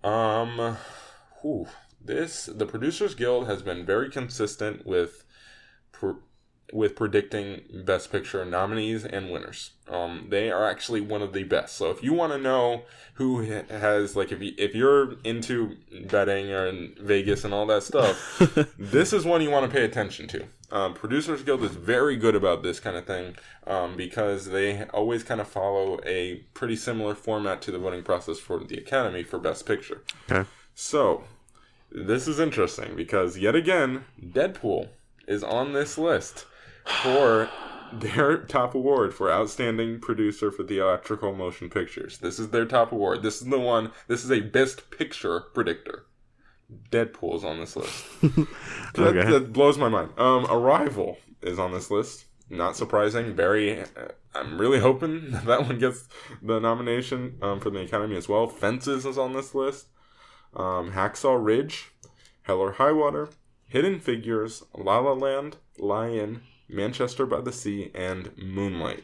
[0.04, 0.78] Um,
[1.42, 1.68] whew,
[2.04, 5.24] this the Producers Guild has been very consistent with.
[5.92, 6.12] Pr-
[6.76, 9.72] with predicting best picture nominees and winners.
[9.88, 11.78] Um, they are actually one of the best.
[11.78, 15.78] So if you want to know who has like if you, if you're into
[16.10, 18.38] betting or in Vegas and all that stuff,
[18.78, 20.46] this is one you want to pay attention to.
[20.70, 25.24] Um, Producers Guild is very good about this kind of thing um, because they always
[25.24, 29.40] kind of follow a pretty similar format to the voting process for the Academy for
[29.40, 30.02] Best Picture.
[30.30, 30.50] Okay.
[30.74, 31.24] So,
[31.90, 34.90] this is interesting because yet again, Deadpool
[35.26, 36.46] is on this list
[36.86, 37.50] for
[37.94, 42.18] their top award for outstanding producer for theatrical motion pictures.
[42.18, 43.22] This is their top award.
[43.24, 43.92] This is the one.
[44.08, 46.06] This is a best picture predictor.
[46.92, 48.06] Deadpool is on this list.
[48.22, 48.48] that,
[48.98, 49.30] Okay.
[49.32, 50.10] that blows my mind.
[50.18, 52.26] Um, Arrival is on this list.
[52.50, 53.36] Not surprising.
[53.36, 53.82] Very.
[53.82, 53.86] uh,
[54.34, 56.08] I'm really hoping that, that one gets
[56.42, 58.48] the nomination um, for the Academy as well.
[58.48, 59.88] Fences is on this list.
[60.56, 61.92] Um, Hacksaw Ridge,
[62.44, 63.30] Hell or High Water,
[63.68, 69.04] Hidden Figures, La La Land, Lion, Manchester by the Sea, and Moonlight.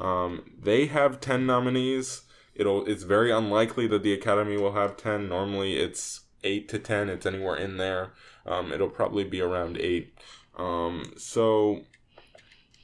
[0.00, 2.22] Um, they have ten nominees.
[2.54, 2.86] It'll.
[2.86, 5.28] It's very unlikely that the Academy will have ten.
[5.28, 7.08] Normally, it's eight to ten.
[7.08, 8.12] It's anywhere in there.
[8.46, 10.14] Um, it'll probably be around eight.
[10.56, 11.82] Um, so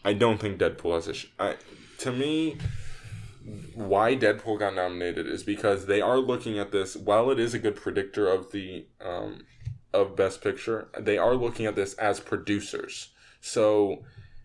[0.04, 1.14] I don't think Deadpool has a.
[1.14, 1.56] Sh- I,
[1.98, 2.58] to me,
[3.74, 6.96] why Deadpool got nominated is because they are looking at this.
[6.96, 9.46] While it is a good predictor of the um,
[9.92, 13.11] of Best Picture, they are looking at this as producers.
[13.43, 14.03] So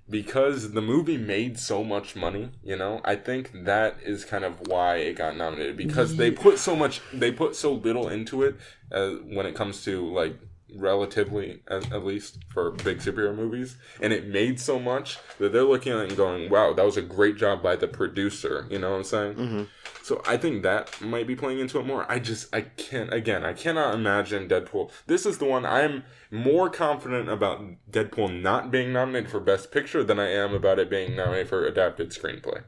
[0.09, 4.67] because the movie made so much money, you know, I think that is kind of
[4.67, 5.75] why it got nominated.
[5.75, 8.55] Because they put so much, they put so little into it
[8.91, 10.37] uh, when it comes to like
[10.75, 15.63] relatively at, at least for big superhero movies and it made so much that they're
[15.63, 18.77] looking at it and going wow that was a great job by the producer you
[18.77, 19.63] know what i'm saying mm-hmm.
[20.03, 23.45] so i think that might be playing into it more i just i can't again
[23.45, 28.91] i cannot imagine deadpool this is the one i'm more confident about deadpool not being
[28.91, 32.63] nominated for best picture than i am about it being nominated for adapted screenplay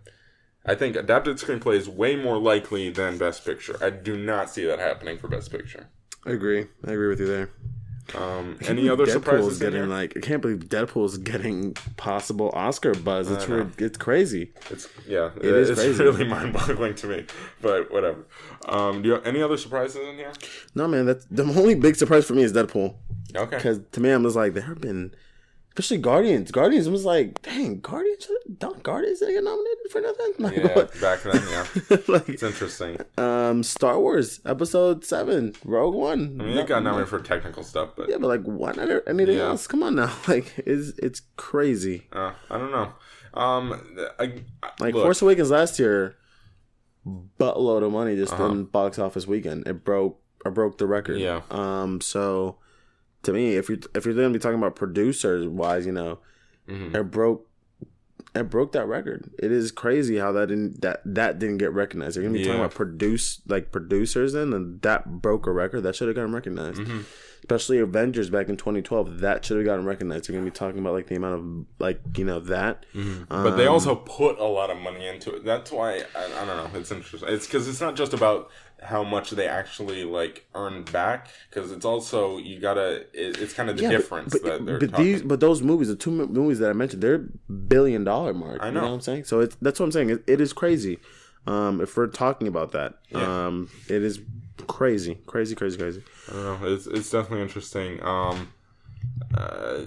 [0.66, 3.78] I think adapted screenplay is way more likely than Best Picture.
[3.82, 5.88] I do not see that happening for Best Picture.
[6.26, 6.68] I agree.
[6.86, 7.50] I agree with you there.
[8.16, 9.62] Um, any other Deadpool's surprises?
[9.62, 13.30] in getting like I can't believe Deadpool's getting possible Oscar buzz.
[13.30, 14.52] It's re- it's crazy.
[14.70, 16.04] It's yeah, It is it's crazy.
[16.04, 17.26] really mind-boggling to me.
[17.62, 18.26] But whatever.
[18.68, 20.32] Um, do you have any other surprises in here?
[20.76, 22.96] No man, that's the only big surprise for me is Deadpool.
[23.36, 23.56] Okay.
[23.58, 25.14] Because to me, I'm just like there have been,
[25.80, 26.52] especially Guardians.
[26.52, 28.28] Guardians was like, dang, Guardians,
[28.58, 30.26] don't Guardians didn't get nominated for nothing.
[30.40, 31.02] Like, Yeah, what?
[31.02, 32.98] back then, yeah, like, it's interesting.
[33.18, 36.38] um, Star Wars Episode Seven, Rogue One.
[36.40, 39.38] I mean, it got nominated for technical stuff, but Yeah, but like, why not anything
[39.38, 39.48] Yeah.
[39.50, 39.68] else?
[39.68, 42.08] Come on now, like, it's it's crazy.
[42.14, 42.94] uh, I don't know.
[43.34, 43.82] Um,
[44.20, 44.24] I,
[44.64, 46.16] I- Like look, Force Awakens last year,
[47.40, 48.46] buttload of money just Uh-huh.
[48.48, 49.68] in box office weekend.
[49.68, 51.18] It broke or broke the record.
[51.20, 51.42] Yeah.
[51.52, 52.02] Um.
[52.02, 52.58] So,
[53.24, 56.20] to me, if you're if you're to be talking about producers wise, you know,
[56.68, 56.96] Mhm.
[56.96, 57.46] it broke.
[58.36, 59.32] It broke that record.
[59.40, 62.16] It is crazy how that didn't that that didn't get recognized.
[62.16, 65.96] You're gonna be talking about produce like producers, then and that broke a record that
[65.96, 66.80] should have gotten recognized.
[66.82, 67.00] Mm-hmm.
[67.40, 70.28] Especially Avengers back in 2012, that should have gotten recognized.
[70.28, 72.86] You're gonna be talking about like the amount of like you know that.
[73.30, 75.44] but they Um, also put a lot of money into it.
[75.44, 76.80] That's why I, I don't know.
[76.80, 77.30] It's interesting.
[77.30, 78.52] It's because it's not just about
[78.82, 81.28] how much they actually like earn back.
[81.50, 83.02] Because it's also you gotta.
[83.14, 85.06] It, it's kind of the Yeah, difference but, that they're but talking.
[85.06, 87.20] these but those movies the two movies that i mentioned they're
[87.68, 88.88] billion dollar mark I you know know.
[88.88, 91.00] what i'm saying so it's that's what i'm saying it, it is crazy
[91.48, 93.46] um if we're talking about that Yeah.
[93.46, 94.20] um it is
[94.68, 96.68] crazy crazy crazy crazy I don't know.
[96.74, 98.02] It's it's definitely interesting.
[98.04, 98.50] Um,
[99.36, 99.82] uh,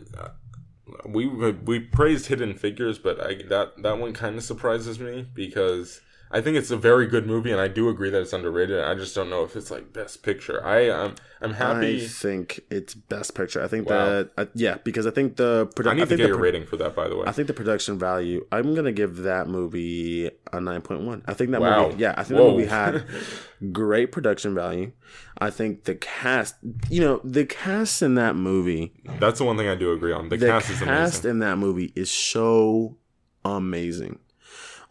[1.06, 6.00] we we praised Hidden Figures, but I that that one kind of surprises me because
[6.34, 8.82] I think it's a very good movie, and I do agree that it's underrated.
[8.82, 10.64] I just don't know if it's like Best Picture.
[10.64, 12.04] I um, I'm happy.
[12.04, 14.06] i think it's best picture i think Wow.
[14.08, 15.88] that uh, yeah because i think the production.
[15.90, 17.24] I need to think get your pro- rating for that, by the way.
[17.26, 18.46] I think the production value.
[18.52, 21.22] I'm gonna give that movie a nine point one.
[21.26, 21.88] I think that Wow.
[21.88, 22.00] movie.
[22.02, 22.46] Yeah, I think Whoa.
[22.46, 23.04] that movie had
[23.72, 24.92] great production value.
[25.38, 26.54] I think the cast.
[26.88, 28.92] You know, the cast in that movie.
[29.18, 30.28] That's the one thing I do agree on.
[30.28, 31.30] The, the cast cast, is amazing.
[31.32, 32.96] in that movie is so
[33.44, 34.18] amazing.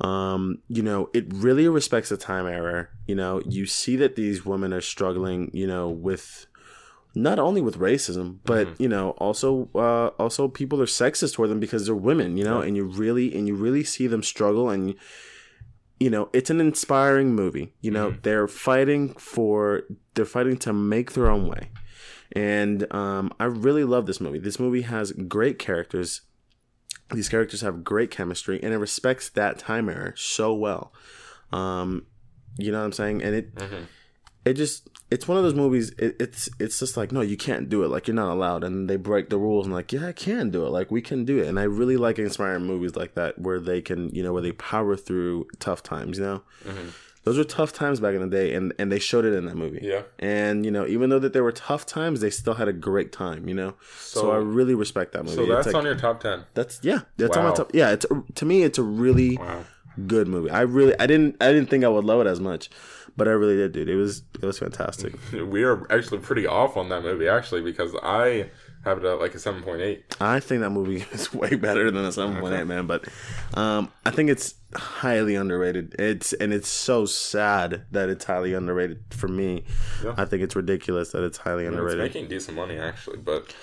[0.04, 2.89] Um, you know, it really respects the time error.
[3.08, 6.47] You know, you see that these women are struggling, you know, with
[7.14, 8.84] not only with racism, but Mm-hmm.
[8.84, 12.62] you know, also uh also people are sexist toward them because they're women, you know,
[12.62, 14.95] and you really and you really see them struggle and
[15.99, 17.74] you know, it's an inspiring movie.
[17.82, 18.22] You know, Mm-hmm.
[18.24, 19.84] they're fighting for
[20.16, 21.70] they're fighting to make their own way.
[22.34, 24.39] And um, I really love this movie.
[24.39, 26.22] This movie has great characters.
[27.14, 30.93] These characters have great chemistry, and it respects that time era so well.
[31.51, 32.05] Um,
[32.57, 33.22] you know what I'm saying?
[33.24, 33.84] And it, Mm-hmm.
[34.45, 35.89] it just, it's one of those movies.
[35.97, 37.89] It, it's, it's just like, no, you can't do it.
[37.89, 39.66] Like you're not allowed, and they break the rules.
[39.66, 40.70] And like, yeah, I can do it.
[40.70, 41.47] Like we can do it.
[41.47, 44.53] And I really like inspiring movies like that, where they can, you know, where they
[44.53, 46.18] power through tough times.
[46.18, 46.43] You know,
[47.24, 49.55] those were tough times back in the day, and and they showed it in that
[49.55, 49.80] movie.
[49.82, 50.01] Yeah.
[50.19, 53.11] And you know, even though that there were tough times, they still had a great
[53.11, 53.47] time.
[53.47, 55.36] You know, so, So- I really respect that movie.
[55.36, 56.45] so that's like- on your top ten.
[56.53, 57.01] that's yeah.
[57.17, 57.72] That's on my top.
[57.74, 58.05] Yeah, it's
[58.36, 59.65] to me, it's a really Wow.
[60.07, 60.49] good movie.
[60.49, 62.69] I really, I didn't, I didn't think I would love it as much,
[63.17, 63.89] but I really did, dude.
[63.89, 65.13] It was, it was fantastic.
[65.34, 68.49] We are actually pretty off on that movie, actually, because I
[68.84, 70.03] have it at like a seven point eight.
[70.19, 72.88] I think that movie is way better than a seven point eight, man.
[72.88, 73.07] But
[73.53, 75.95] um, I think it's highly underrated.
[75.99, 79.65] It's and it's so sad that it's highly underrated for me.
[80.03, 80.15] Yeah.
[80.17, 81.99] I think it's ridiculous that it's highly It's underrated.
[82.03, 83.53] making decent money, actually, but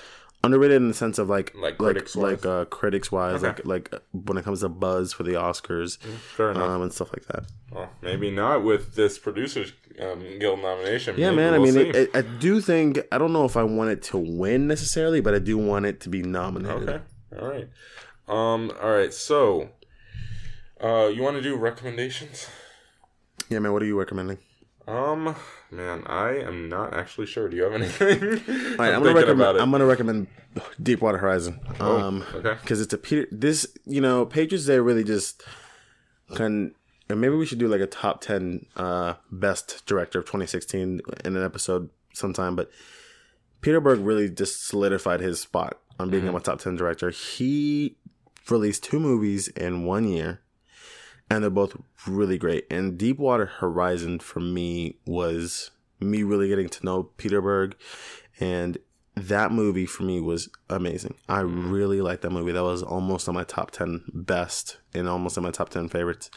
[0.45, 2.47] underrated in the sense of like Like like critics like, wise?
[2.47, 3.61] uh, critics wise, Okay.
[3.65, 6.63] like like when it comes to buzz for the Oscars, fair enough.
[6.63, 7.45] um, and stuff like that.
[7.73, 11.17] well, maybe not with this producers um, guild nomination.
[11.19, 11.55] Yeah, Maybe man.
[11.55, 11.99] I we'll mean, see.
[11.99, 15.21] it, I, I do think I don't know if I want it to win necessarily,
[15.21, 16.89] but I do want it to be nominated.
[16.89, 17.01] Okay.
[17.41, 17.69] All right.
[18.29, 18.73] Um.
[18.81, 19.13] All right.
[19.13, 19.71] So,
[20.83, 22.49] uh, you want to do recommendations?
[23.49, 23.73] Yeah, man.
[23.73, 24.39] What are you recommending?
[24.87, 25.35] Um.
[25.71, 27.49] Man, I am not actually sure.
[27.49, 28.23] Do you have anything?
[28.23, 29.41] All right, I'm, I'm, gonna recommend.
[29.41, 29.63] about it.
[29.63, 30.27] I'm gonna recommend
[30.83, 31.61] Deepwater Horizon.
[31.81, 32.57] Um, okay.
[32.61, 33.27] because it's a Peter.
[33.31, 35.43] This you know, Patriots They really just
[36.35, 36.75] can
[37.09, 41.37] and maybe we should do like a top 10 uh, best director of 2016 in
[41.37, 42.55] an episode sometime.
[42.55, 42.71] But
[43.61, 47.11] Peter Berg really just solidified his spot on being a top 10 director.
[47.11, 47.97] He
[48.49, 50.41] released two movies in one year,
[51.31, 52.67] and they're both really great.
[52.71, 57.75] And Deepwater Horizon for me was me really getting to know Peter Berg,
[58.39, 58.79] and
[59.17, 61.15] that movie for me was amazing.
[61.29, 62.53] I really liked that movie.
[62.53, 66.31] That was almost on my top 10 best and almost on my top 10 favorites.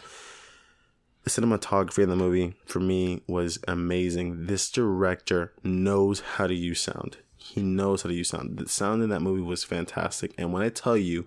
[1.24, 4.48] The cinematography in the movie for me was amazing.
[4.48, 7.18] This director knows how to use sound.
[7.38, 8.58] He knows how to use sound.
[8.58, 10.34] The sound in that movie was fantastic.
[10.38, 11.26] And when I tell you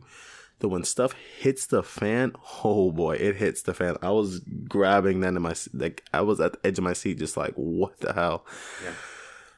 [0.60, 2.32] that when stuff hits the fan,
[2.64, 3.96] oh boy, it hits the fan.
[4.02, 7.18] I was grabbing that in my like I was at the edge of my seat,
[7.18, 8.46] just like what the hell.
[8.84, 8.92] Yeah.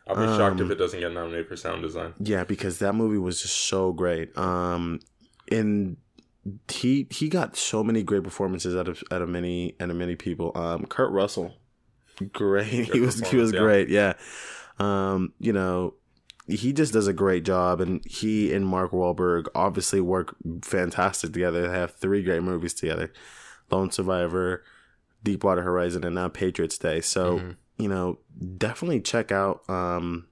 [0.09, 2.15] I'll be shocked Um, if it doesn't get nominated for sound design.
[2.21, 4.37] Yeah, because that movie was just so great.
[4.39, 5.01] Um,
[5.51, 5.97] and
[6.69, 10.17] he he got so many great performances out of out of many out of many
[10.17, 10.53] people.
[10.55, 11.55] Um, Kurt Russell,
[12.33, 12.67] great.
[12.93, 13.61] he was he was yeah.
[13.61, 13.89] great.
[13.89, 14.15] Yeah.
[14.79, 15.95] Um, you know,
[16.47, 21.63] he just does a great job, and he and Mark Wahlberg obviously work fantastic together.
[21.63, 23.13] They have three great movies together:
[23.71, 24.63] Lone Survivor,
[25.23, 27.01] Deepwater Horizon, and now Patriots Day.
[27.01, 28.19] So you know,
[28.57, 30.27] definitely check out um,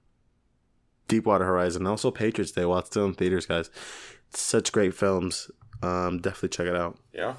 [1.07, 3.69] Deepwater Horizon, and also Patriots Day while it's still in theaters, guys.
[4.31, 5.49] Such great films.
[5.85, 6.97] Um, definitely check it out.
[7.13, 7.35] Yeah.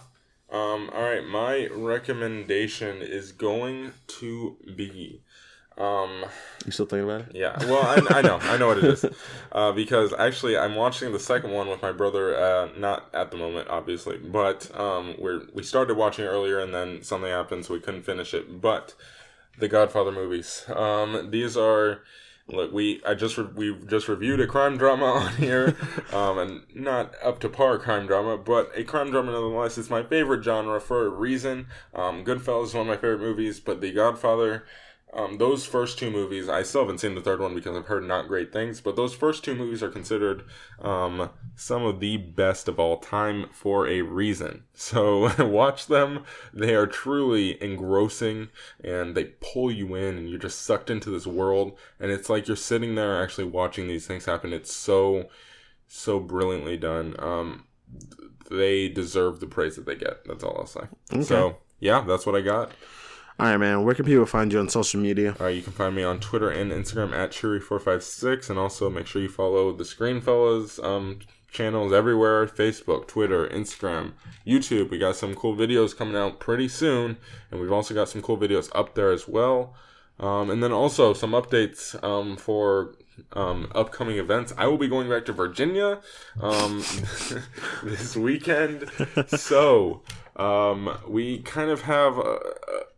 [0.50, 5.22] Um, all right, my recommendation is going to be
[5.78, 6.24] um,
[6.64, 7.32] You still thinking about it?
[7.34, 9.04] Yeah, well, I, I know, I know what it is,
[9.52, 12.34] uh, because actually I'm watching the second one with my brother.
[12.34, 17.02] Uh, not at the moment, obviously, but um, we're we started watching earlier, and then
[17.02, 18.60] something happened, so we couldn't finish it.
[18.60, 18.94] But
[19.58, 22.02] the Godfather movies, um, these are.
[22.48, 25.76] Look, we I just re- we just reviewed a crime drama on here,
[26.12, 29.78] um, and not up to par crime drama, but a crime drama nonetheless.
[29.78, 31.66] It's my favorite genre for a reason.
[31.92, 34.64] Um, Goodfellas is one of my favorite movies, but The Godfather
[35.16, 38.04] um, those first two movies, I still haven't seen the third one because I've heard
[38.04, 40.44] not great things, but those first two movies are considered
[40.78, 44.64] um, some of the best of all time for a reason.
[44.74, 46.24] So watch them.
[46.52, 48.50] They are truly engrossing
[48.84, 51.76] and they pull you in and you're just sucked into this world.
[51.98, 54.52] And it's like you're sitting there actually watching these things happen.
[54.52, 55.28] It's so,
[55.88, 57.16] so brilliantly done.
[57.18, 57.64] Um,
[58.50, 60.24] they deserve the praise that they get.
[60.26, 60.82] That's all I'll say.
[61.24, 62.70] So, yeah, that's what I got.
[63.38, 63.84] All right, man.
[63.84, 65.36] Where can people find you on social media?
[65.38, 69.20] Uh, you can find me on Twitter and Instagram at Cheery456, and also make sure
[69.20, 71.18] you follow the Screenfellas um,
[71.52, 74.12] channels everywhere Facebook, Twitter, Instagram,
[74.46, 74.88] YouTube.
[74.88, 77.18] We got some cool videos coming out pretty soon,
[77.50, 79.74] and we've also got some cool videos up there as well.
[80.18, 82.94] Um, and then also some updates um, for
[83.34, 84.54] um, upcoming events.
[84.56, 86.00] I will be going back to Virginia
[86.40, 86.82] um,
[87.82, 88.90] this weekend.
[89.26, 90.00] So
[90.36, 92.18] um, we kind of have.
[92.18, 92.38] Uh,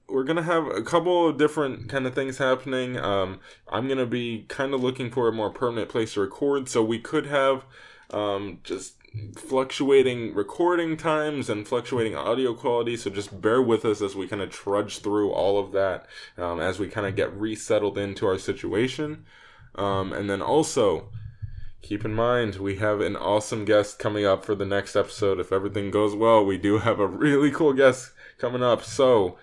[0.08, 2.98] we're gonna have a couple of different kind of things happening.
[2.98, 6.82] Um, I'm gonna be kind of looking for a more permanent place to record, so
[6.82, 7.64] we could have
[8.10, 8.94] um, just
[9.36, 12.96] fluctuating recording times and fluctuating audio quality.
[12.96, 16.06] So just bear with us as we kind of trudge through all of that
[16.36, 19.24] um, as we kind of get resettled into our situation.
[19.74, 21.08] Um, and then also,
[21.82, 25.38] keep in mind, we have an awesome guest coming up for the next episode.
[25.38, 28.82] If everything goes well, we do have a really cool guest coming up.
[28.82, 29.38] So,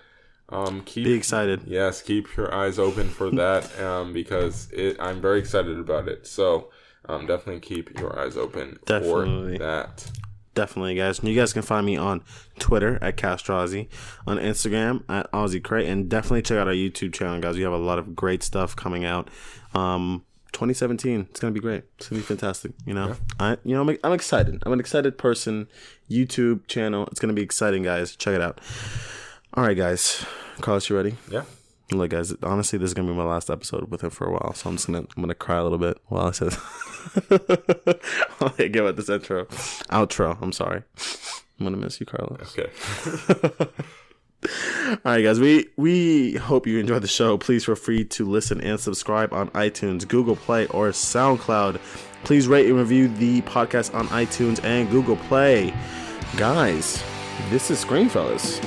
[0.48, 1.62] um, keep Be excited.
[1.66, 6.26] Yes, keep your eyes open for that um, because it, I'm very excited about it.
[6.26, 6.70] So,
[7.08, 9.58] um, definitely keep your eyes open Definitely.
[9.58, 10.10] for that.
[10.54, 11.18] Definitely, guys.
[11.18, 12.22] And you guys can find me on
[12.58, 13.88] Twitter at Castrozy,
[14.26, 17.56] on Instagram at Aussie Crate, and definitely check out our YouTube channel, guys.
[17.56, 19.28] We have a lot of great stuff coming out.
[19.74, 21.84] Um, 2017, it's gonna be great.
[21.98, 22.72] It's gonna be fantastic.
[22.86, 24.62] You know, I you know I'm, I'm excited.
[24.64, 25.68] I'm an excited person.
[26.10, 28.16] YouTube channel, it's gonna be exciting, guys.
[28.16, 28.60] Check it out.
[29.56, 30.22] All right, guys.
[30.60, 31.16] Carlos, you ready?
[31.30, 31.44] Yeah.
[31.90, 32.34] Look, guys.
[32.42, 34.76] Honestly, this is gonna be my last episode with him for a while, so I'm
[34.76, 36.54] just gonna I'm gonna cry a little bit while I said.
[38.40, 40.36] I'll give it this intro, outro.
[40.42, 40.82] I'm sorry.
[41.58, 42.54] I'm gonna miss you, Carlos.
[42.58, 42.70] Okay.
[44.88, 45.40] All right, guys.
[45.40, 47.38] We we hope you enjoyed the show.
[47.38, 51.78] Please feel free to listen and subscribe on iTunes, Google Play, or SoundCloud.
[52.24, 55.72] Please rate and review the podcast on iTunes and Google Play.
[56.36, 57.02] Guys,
[57.48, 58.60] this is Screenfellas.